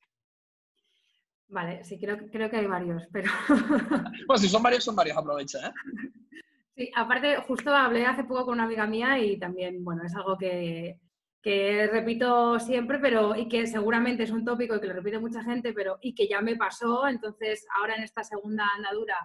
Vale, 1.51 1.83
sí, 1.85 1.99
creo, 1.99 2.17
creo 2.31 2.49
que 2.49 2.57
hay 2.59 2.67
varios, 2.67 3.03
pero... 3.13 3.31
pues 4.27 4.41
si 4.41 4.49
son 4.49 4.63
varios, 4.63 4.85
son 4.85 4.95
varios, 4.95 5.17
aprovecha, 5.17 5.69
¿eh? 5.69 5.73
Sí, 6.77 6.91
aparte, 6.97 7.37
justo 7.47 7.75
hablé 7.75 8.07
hace 8.07 8.25
poco 8.25 8.47
con 8.47 8.55
una 8.55 8.65
amiga 8.65 8.87
mía 8.87 9.19
y 9.19 9.39
también, 9.39 9.85
bueno, 9.85 10.03
es 10.03 10.15
algo 10.15 10.39
que, 10.39 10.99
que 11.43 11.89
repito 11.93 12.59
siempre, 12.59 12.99
pero 12.99 13.37
y 13.37 13.49
que 13.49 13.67
seguramente 13.67 14.23
es 14.23 14.31
un 14.31 14.47
tópico 14.47 14.77
y 14.77 14.81
que 14.81 14.87
lo 14.87 14.95
repite 14.95 15.19
mucha 15.19 15.43
gente, 15.43 15.75
pero 15.75 15.99
y 16.01 16.15
que 16.15 16.27
ya 16.27 16.41
me 16.41 16.57
pasó, 16.57 17.07
entonces 17.07 17.67
ahora 17.77 17.97
en 17.97 18.05
esta 18.05 18.25
segunda 18.25 18.65
andadura 18.77 19.17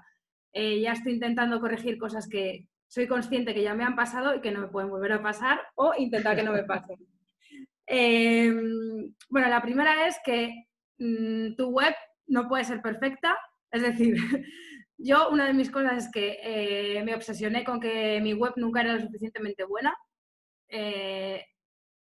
eh, 0.51 0.81
ya 0.81 0.93
estoy 0.93 1.13
intentando 1.13 1.61
corregir 1.61 1.97
cosas 1.97 2.27
que 2.27 2.67
soy 2.87 3.07
consciente 3.07 3.53
que 3.53 3.63
ya 3.63 3.73
me 3.73 3.85
han 3.85 3.95
pasado 3.95 4.35
y 4.35 4.41
que 4.41 4.51
no 4.51 4.59
me 4.59 4.67
pueden 4.67 4.89
volver 4.89 5.13
a 5.13 5.23
pasar 5.23 5.61
o 5.75 5.93
intentar 5.97 6.35
que 6.35 6.43
no 6.43 6.51
me 6.51 6.63
pasen. 6.63 6.97
eh, 7.87 8.53
bueno, 9.29 9.47
la 9.47 9.61
primera 9.61 10.07
es 10.07 10.17
que 10.25 10.67
mmm, 10.97 11.55
tu 11.55 11.69
web 11.69 11.95
no 12.27 12.47
puede 12.47 12.63
ser 12.63 12.81
perfecta. 12.81 13.37
Es 13.71 13.81
decir, 13.81 14.15
yo 14.97 15.29
una 15.29 15.47
de 15.47 15.53
mis 15.53 15.69
cosas 15.71 16.05
es 16.05 16.11
que 16.11 16.39
eh, 16.41 17.03
me 17.03 17.15
obsesioné 17.15 17.63
con 17.63 17.79
que 17.79 18.19
mi 18.21 18.33
web 18.33 18.53
nunca 18.57 18.81
era 18.81 18.93
lo 18.93 19.01
suficientemente 19.01 19.63
buena. 19.63 19.95
Eh, 20.67 21.45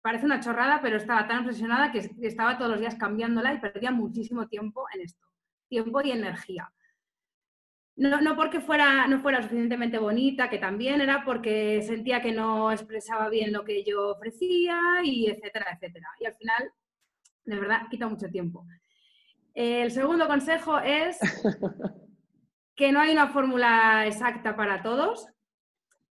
parece 0.02 0.26
una 0.26 0.40
chorrada, 0.40 0.80
pero 0.82 0.98
estaba 0.98 1.28
tan 1.28 1.46
obsesionada 1.46 1.92
que 1.92 2.00
estaba 2.22 2.58
todos 2.58 2.72
los 2.72 2.80
días 2.80 2.96
cambiándola 2.96 3.54
y 3.54 3.60
perdía 3.60 3.92
muchísimo 3.92 4.48
tiempo 4.48 4.86
en 4.94 5.02
esto. 5.02 5.28
Tiempo 5.68 6.02
y 6.02 6.12
energía. 6.12 6.72
No, 7.98 8.22
no 8.22 8.36
porque 8.36 8.62
fuera, 8.62 9.08
no 9.08 9.20
fuera 9.20 9.42
suficientemente 9.42 9.98
bonita, 9.98 10.50
que 10.50 10.60
también 10.60 11.02
era 11.02 11.26
porque 11.26 11.82
sentía 11.82 12.22
que 12.22 12.32
no 12.32 12.72
expresaba 12.72 13.28
bien 13.28 13.52
lo 13.52 13.66
que 13.66 13.84
yo 13.84 14.10
ofrecía 14.12 15.02
y 15.04 15.28
etcétera, 15.28 15.66
etcétera. 15.74 16.08
Y 16.20 16.26
al 16.26 16.36
final, 16.36 16.72
de 17.44 17.60
verdad, 17.60 17.88
quita 17.90 18.08
mucho 18.08 18.30
tiempo. 18.30 18.66
El 19.58 19.90
segundo 19.90 20.28
consejo 20.28 20.78
es 20.78 21.18
que 22.76 22.92
no 22.92 23.00
hay 23.00 23.12
una 23.12 23.30
fórmula 23.30 24.06
exacta 24.06 24.56
para 24.56 24.84
todos, 24.84 25.28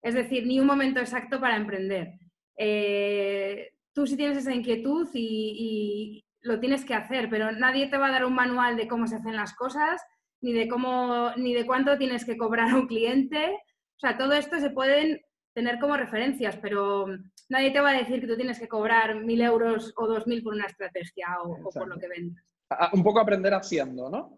es 0.02 0.14
decir, 0.14 0.48
ni 0.48 0.62
un 0.62 0.66
momento 0.66 1.02
exacto 1.02 1.42
para 1.42 1.58
emprender. 1.58 2.14
Eh, 2.56 3.74
tú 3.92 4.08
sí 4.08 4.16
tienes 4.16 4.38
esa 4.38 4.56
inquietud 4.56 5.10
y, 5.14 5.58
y, 5.60 6.26
lo 6.40 6.58
tienes 6.62 6.86
que 6.86 6.94
hacer, 6.94 7.30
pero 7.30 7.52
nadie 7.52 7.88
te 7.88 7.98
va 7.98 8.08
a 8.08 8.12
dar 8.12 8.24
un 8.24 8.34
manual 8.34 8.78
de 8.78 8.88
cómo 8.88 9.08
se 9.08 9.16
hacen 9.16 9.36
las 9.36 9.54
cosas, 9.56 10.02
ni 10.40 10.54
de 10.54 10.70
cómo, 10.70 11.32
ni 11.36 11.54
de 11.54 11.66
cuánto 11.66 11.98
tienes 11.98 12.24
que 12.24 12.38
cobrar 12.38 12.70
a 12.70 12.76
un 12.76 12.88
cliente. 12.88 13.60
O 13.98 14.00
sea, 14.00 14.18
todo 14.18 14.32
esto 14.34 14.58
se 14.60 14.70
pueden 14.70 15.20
tener 15.54 15.80
como 15.80 15.98
referencias, 15.98 16.56
pero 16.58 17.08
nadie 17.50 17.72
te 17.72 17.82
va 17.82 17.90
a 17.90 17.98
decir 17.98 18.22
que 18.22 18.28
tú 18.28 18.38
tienes 18.38 18.58
que 18.58 18.70
cobrar 18.70 19.16
mil 19.16 19.42
euros 19.42 19.94
o 19.98 20.08
dos 20.08 20.28
mil 20.28 20.44
por 20.44 20.54
una 20.54 20.68
estrategia 20.68 21.28
o, 21.44 21.68
o 21.68 21.70
por 21.70 21.90
lo 21.90 22.00
que 22.00 22.08
vendas 22.08 22.53
un 22.94 23.04
poco 23.04 23.20
aprender 23.20 23.54
haciendo, 23.54 24.10
¿no? 24.10 24.38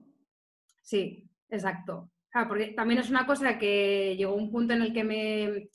Sí, 0.81 1.29
exacto. 1.49 2.11
Porque 2.47 2.73
también 2.73 2.99
es 2.99 3.09
una 3.09 3.25
cosa 3.25 3.57
que 3.57 4.15
llegó 4.17 4.35
un 4.35 4.51
punto 4.51 4.73
en 4.73 4.81
el 4.81 4.93
que 4.93 5.03
me, 5.03 5.69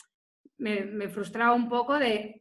me, 0.58 0.84
me 0.84 1.08
frustraba 1.08 1.54
un 1.54 1.68
poco 1.68 1.98
de, 1.98 2.38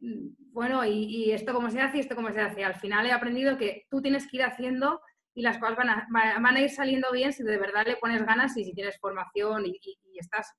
bueno, 0.52 0.84
y, 0.86 1.32
esto 1.32 1.54
cómo 1.54 1.70
se 1.70 1.80
hace 1.80 1.98
y 1.98 2.00
esto 2.02 2.16
cómo 2.16 2.32
se 2.32 2.42
hace. 2.42 2.64
Al 2.64 2.76
final 2.76 3.06
he 3.06 3.14
aprendido 3.14 3.58
que 3.58 3.86
tú 3.90 4.02
tienes 4.02 4.30
que 4.30 4.38
ir 4.38 4.44
haciendo 4.44 5.02
y 5.34 5.42
las 5.42 5.58
cosas 5.58 5.78
van 5.78 5.90
a, 5.90 6.08
van 6.12 6.56
a 6.56 6.62
ir 6.62 6.70
saliendo 6.70 7.12
bien 7.14 7.32
si 7.32 7.44
de 7.44 7.58
verdad 7.58 7.88
le 7.88 7.96
pones 7.96 8.26
ganas 8.26 8.58
y 8.58 8.66
si 8.66 8.74
tienes 8.74 9.00
formación 9.00 9.66
y, 9.66 9.80
y 9.82 10.20
estás 10.20 10.52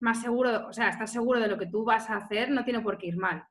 más 0.00 0.20
seguro, 0.20 0.68
o 0.68 0.72
sea, 0.72 0.90
estás 0.90 1.10
seguro 1.10 1.40
de 1.40 1.48
lo 1.48 1.56
que 1.56 1.66
tú 1.66 1.84
vas 1.84 2.10
a 2.10 2.16
hacer, 2.16 2.50
no 2.50 2.64
tiene 2.64 2.80
por 2.80 2.98
qué 2.98 3.06
ir 3.06 3.16
mal. 3.16 3.46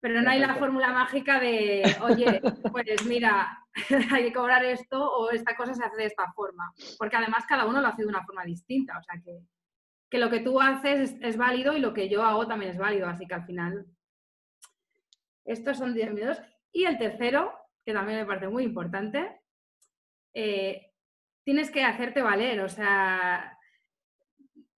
Pero 0.00 0.22
no 0.22 0.30
hay 0.30 0.38
la 0.38 0.54
fórmula 0.54 0.92
mágica 0.92 1.40
de, 1.40 1.82
oye, 2.02 2.40
pues 2.70 3.04
mira, 3.06 3.66
hay 4.12 4.24
que 4.24 4.32
cobrar 4.32 4.64
esto 4.64 5.00
o 5.00 5.30
esta 5.30 5.56
cosa 5.56 5.74
se 5.74 5.84
hace 5.84 5.96
de 5.96 6.06
esta 6.06 6.30
forma. 6.32 6.72
Porque 6.98 7.16
además 7.16 7.44
cada 7.48 7.66
uno 7.66 7.80
lo 7.80 7.88
hace 7.88 8.02
de 8.02 8.08
una 8.08 8.24
forma 8.24 8.44
distinta. 8.44 8.98
O 8.98 9.02
sea 9.02 9.20
que, 9.20 9.40
que 10.08 10.18
lo 10.18 10.30
que 10.30 10.40
tú 10.40 10.60
haces 10.60 11.10
es, 11.10 11.16
es, 11.20 11.36
válido 11.36 11.76
y 11.76 11.80
lo 11.80 11.92
que 11.92 12.08
yo 12.08 12.22
hago 12.22 12.46
también 12.46 12.70
es 12.70 12.78
válido. 12.78 13.08
Así 13.08 13.26
que 13.26 13.34
al 13.34 13.44
final, 13.44 13.86
estos 15.44 15.78
son 15.78 15.94
10 15.94 16.14
minutos. 16.14 16.40
Y 16.70 16.84
el 16.84 16.96
tercero, 16.96 17.52
que 17.84 17.92
también 17.92 18.20
me 18.20 18.26
parece 18.26 18.48
muy 18.48 18.62
importante, 18.62 19.40
eh, 20.32 20.92
tienes 21.42 21.72
que 21.72 21.82
hacerte 21.82 22.22
valer. 22.22 22.60
O 22.60 22.68
sea, 22.68 23.57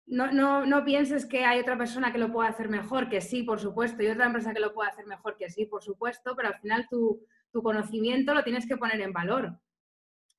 no, 0.10 0.32
no, 0.32 0.66
no, 0.66 0.84
pienses 0.84 1.26
que 1.26 1.46
hay 1.46 1.60
otra 1.60 1.78
persona 1.78 2.12
que 2.12 2.18
lo 2.18 2.32
pueda 2.32 2.50
hacer 2.50 2.68
mejor, 2.68 3.10
que 3.10 3.22
sí, 3.22 3.44
por 3.44 3.60
supuesto, 3.60 4.02
y 4.02 4.08
otra 4.08 4.26
empresa 4.26 4.54
que 4.54 4.60
lo 4.60 4.74
pueda 4.74 4.90
hacer 4.90 5.06
mejor, 5.06 5.38
que 5.38 5.50
sí, 5.50 5.66
por 5.66 5.84
supuesto, 5.84 6.36
pero 6.36 6.50
al 6.50 6.60
final 6.60 6.88
tu, 6.90 7.24
tu 7.52 7.62
conocimiento 7.62 8.34
lo 8.34 8.44
tienes 8.44 8.68
que 8.68 8.78
poner 8.78 9.00
en 9.02 9.14
valor. 9.14 9.60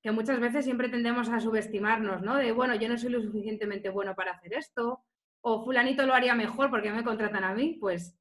Que 0.03 0.11
muchas 0.11 0.41
veces 0.41 0.65
siempre 0.65 0.89
tendemos 0.89 1.29
a 1.29 1.41
subestimarnos, 1.41 2.23
¿no? 2.23 2.37
De, 2.37 2.51
bueno, 2.53 2.75
yo 2.75 2.89
no 2.89 2.99
soy 2.99 3.11
lo 3.11 3.23
suficientemente 3.23 3.91
bueno 3.91 4.15
para 4.17 4.33
hacer 4.33 4.55
esto, 4.55 5.05
o 5.41 5.65
fulanito 5.65 6.05
lo 6.05 6.15
haría 6.15 6.35
mejor 6.35 6.69
porque 6.69 6.93
me 6.93 7.05
contratan 7.05 7.45
a 7.45 7.55
mí, 7.55 7.77
pues 7.81 8.19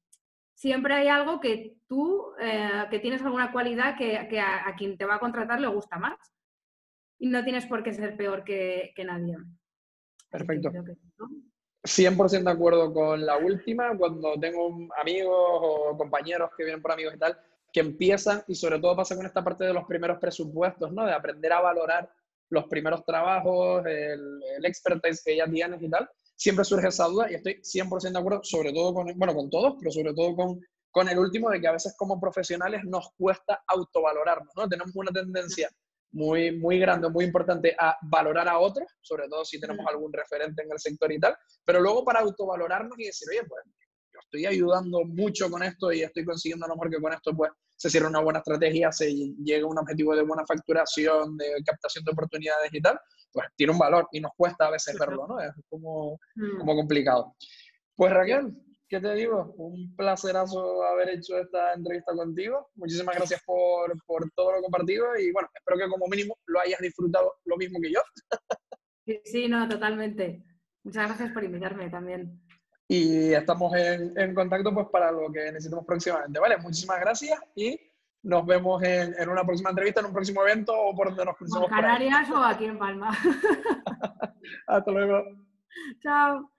siempre 0.54 0.94
hay 0.94 1.08
algo 1.08 1.40
que 1.40 1.78
tú, 1.88 2.32
eh, 2.40 2.86
que 2.90 3.00
tienes 3.00 3.22
alguna 3.22 3.50
cualidad 3.50 3.96
que, 3.96 4.28
que 4.28 4.38
a, 4.38 4.68
a, 4.68 4.76
quien 4.76 4.96
te 4.96 5.04
va 5.04 5.16
a 5.16 5.20
contratar 5.20 5.60
le 5.60 5.66
gusta 5.66 5.98
más. 5.98 6.18
Y 7.18 7.28
no 7.28 7.42
tienes 7.42 7.66
por 7.66 7.82
qué 7.82 7.92
ser 7.92 8.16
peor 8.16 8.44
que, 8.44 8.92
que 8.94 9.04
nadie. 9.04 9.36
Perfecto. 10.30 10.70
100% 11.82 12.44
de 12.44 12.50
acuerdo 12.50 12.92
con 12.92 13.24
la 13.24 13.38
última, 13.38 13.96
cuando 13.96 14.38
tengo 14.38 14.88
amigos 15.00 15.34
o 15.34 15.96
compañeros 15.96 16.50
que 16.56 16.64
vienen 16.64 16.82
por 16.82 16.92
amigos 16.92 17.14
y 17.14 17.18
tal, 17.18 17.38
que 17.72 17.80
empiezan, 17.80 18.42
y 18.48 18.54
sobre 18.54 18.78
todo 18.78 18.96
pasa 18.96 19.16
con 19.16 19.26
esta 19.26 19.42
parte 19.42 19.64
de 19.64 19.72
los 19.72 19.84
primeros 19.84 20.18
presupuestos, 20.18 20.92
¿no? 20.92 21.06
De 21.06 21.12
aprender 21.12 21.52
a 21.52 21.60
valorar 21.60 22.10
los 22.50 22.64
primeros 22.64 23.04
trabajos, 23.04 23.86
el, 23.86 24.42
el 24.56 24.64
expertise 24.66 25.22
que 25.24 25.36
ya 25.36 25.48
tienes 25.48 25.80
y 25.80 25.88
tal, 25.88 26.08
siempre 26.36 26.64
surge 26.64 26.88
esa 26.88 27.06
duda 27.06 27.30
y 27.30 27.34
estoy 27.34 27.60
100% 27.62 28.12
de 28.12 28.18
acuerdo, 28.18 28.40
sobre 28.42 28.72
todo 28.72 28.92
con, 28.94 29.06
bueno, 29.16 29.34
con 29.34 29.48
todos, 29.48 29.76
pero 29.78 29.90
sobre 29.90 30.12
todo 30.14 30.34
con, 30.34 30.60
con 30.90 31.08
el 31.08 31.18
último, 31.18 31.50
de 31.50 31.60
que 31.60 31.68
a 31.68 31.72
veces 31.72 31.94
como 31.96 32.20
profesionales 32.20 32.82
nos 32.84 33.12
cuesta 33.16 33.62
autovalorarnos, 33.66 34.52
¿no? 34.56 34.68
Tenemos 34.68 34.94
una 34.94 35.12
tendencia 35.12 35.70
muy, 36.12 36.56
muy 36.56 36.78
grande, 36.78 37.08
muy 37.08 37.24
importante 37.24 37.74
a 37.78 37.96
valorar 38.02 38.48
a 38.48 38.58
otros, 38.58 38.88
sobre 39.00 39.28
todo 39.28 39.44
si 39.44 39.60
tenemos 39.60 39.86
algún 39.86 40.12
referente 40.12 40.62
en 40.62 40.72
el 40.72 40.78
sector 40.78 41.10
y 41.12 41.20
tal, 41.20 41.36
pero 41.64 41.80
luego 41.80 42.04
para 42.04 42.20
autovalorarnos 42.20 42.98
y 42.98 43.06
decir, 43.06 43.28
oye, 43.30 43.46
pues 43.48 43.64
yo 44.12 44.20
estoy 44.20 44.46
ayudando 44.46 45.04
mucho 45.04 45.50
con 45.50 45.62
esto 45.62 45.92
y 45.92 46.02
estoy 46.02 46.24
consiguiendo 46.24 46.66
a 46.66 46.68
lo 46.68 46.74
mejor 46.74 46.90
que 46.90 47.00
con 47.00 47.12
esto 47.12 47.34
pues 47.36 47.52
se 47.76 47.88
cierra 47.88 48.08
una 48.08 48.20
buena 48.20 48.40
estrategia, 48.40 48.92
se 48.92 49.10
llega 49.10 49.64
a 49.64 49.68
un 49.68 49.78
objetivo 49.78 50.14
de 50.14 50.22
buena 50.22 50.44
facturación, 50.46 51.36
de 51.36 51.62
captación 51.64 52.04
de 52.04 52.12
oportunidades 52.12 52.70
y 52.74 52.82
tal, 52.82 53.00
pues 53.32 53.46
tiene 53.56 53.72
un 53.72 53.78
valor 53.78 54.08
y 54.12 54.20
nos 54.20 54.32
cuesta 54.36 54.66
a 54.66 54.70
veces 54.70 54.98
verlo, 54.98 55.26
¿no? 55.26 55.40
Es 55.40 55.52
como, 55.68 56.18
como 56.58 56.76
complicado. 56.76 57.36
Pues 57.94 58.12
Raquel, 58.12 58.54
¿qué 58.90 59.00
te 59.00 59.14
digo? 59.14 59.54
Un 59.56 59.94
placerazo 59.94 60.82
haber 60.82 61.10
hecho 61.10 61.38
esta 61.38 61.72
entrevista 61.72 62.12
contigo. 62.12 62.68
Muchísimas 62.74 63.14
gracias 63.16 63.40
por, 63.44 63.94
por, 64.04 64.28
todo 64.32 64.52
lo 64.52 64.62
compartido 64.62 65.16
y 65.16 65.32
bueno, 65.32 65.48
espero 65.54 65.78
que 65.78 65.88
como 65.88 66.08
mínimo 66.08 66.36
lo 66.46 66.60
hayas 66.60 66.80
disfrutado 66.80 67.34
lo 67.44 67.56
mismo 67.56 67.78
que 67.80 67.92
yo. 67.92 68.00
Sí, 69.06 69.20
sí, 69.24 69.48
no, 69.48 69.68
totalmente. 69.68 70.44
Muchas 70.82 71.06
gracias 71.06 71.32
por 71.32 71.44
invitarme 71.44 71.88
también. 71.88 72.40
y 72.88 73.32
estamos 73.32 73.72
en, 73.76 74.18
en, 74.18 74.34
contacto 74.34 74.74
pues 74.74 74.88
para 74.88 75.12
lo 75.12 75.30
que 75.32 75.52
necesitemos 75.52 75.86
próximamente, 75.86 76.40
¿vale? 76.40 76.56
Muchísimas 76.58 77.00
gracias 77.00 77.40
y 77.54 77.78
nos 78.22 78.44
vemos 78.44 78.82
en, 78.82 79.14
en 79.18 79.28
una 79.28 79.44
próxima 79.44 79.70
entrevista, 79.70 80.00
en 80.00 80.06
un 80.06 80.12
próximo 80.12 80.42
evento 80.42 80.72
o 80.74 80.94
por 80.94 81.08
donde 81.08 81.24
nos 81.24 81.36
crucemos. 81.36 81.70
En 81.70 81.76
Canarias 81.76 82.30
o 82.30 82.36
aquí 82.42 82.64
en 82.64 82.78
Palma. 82.78 83.10
Hasta 84.66 84.90
luego. 84.90 85.22
Chao. 86.02 86.50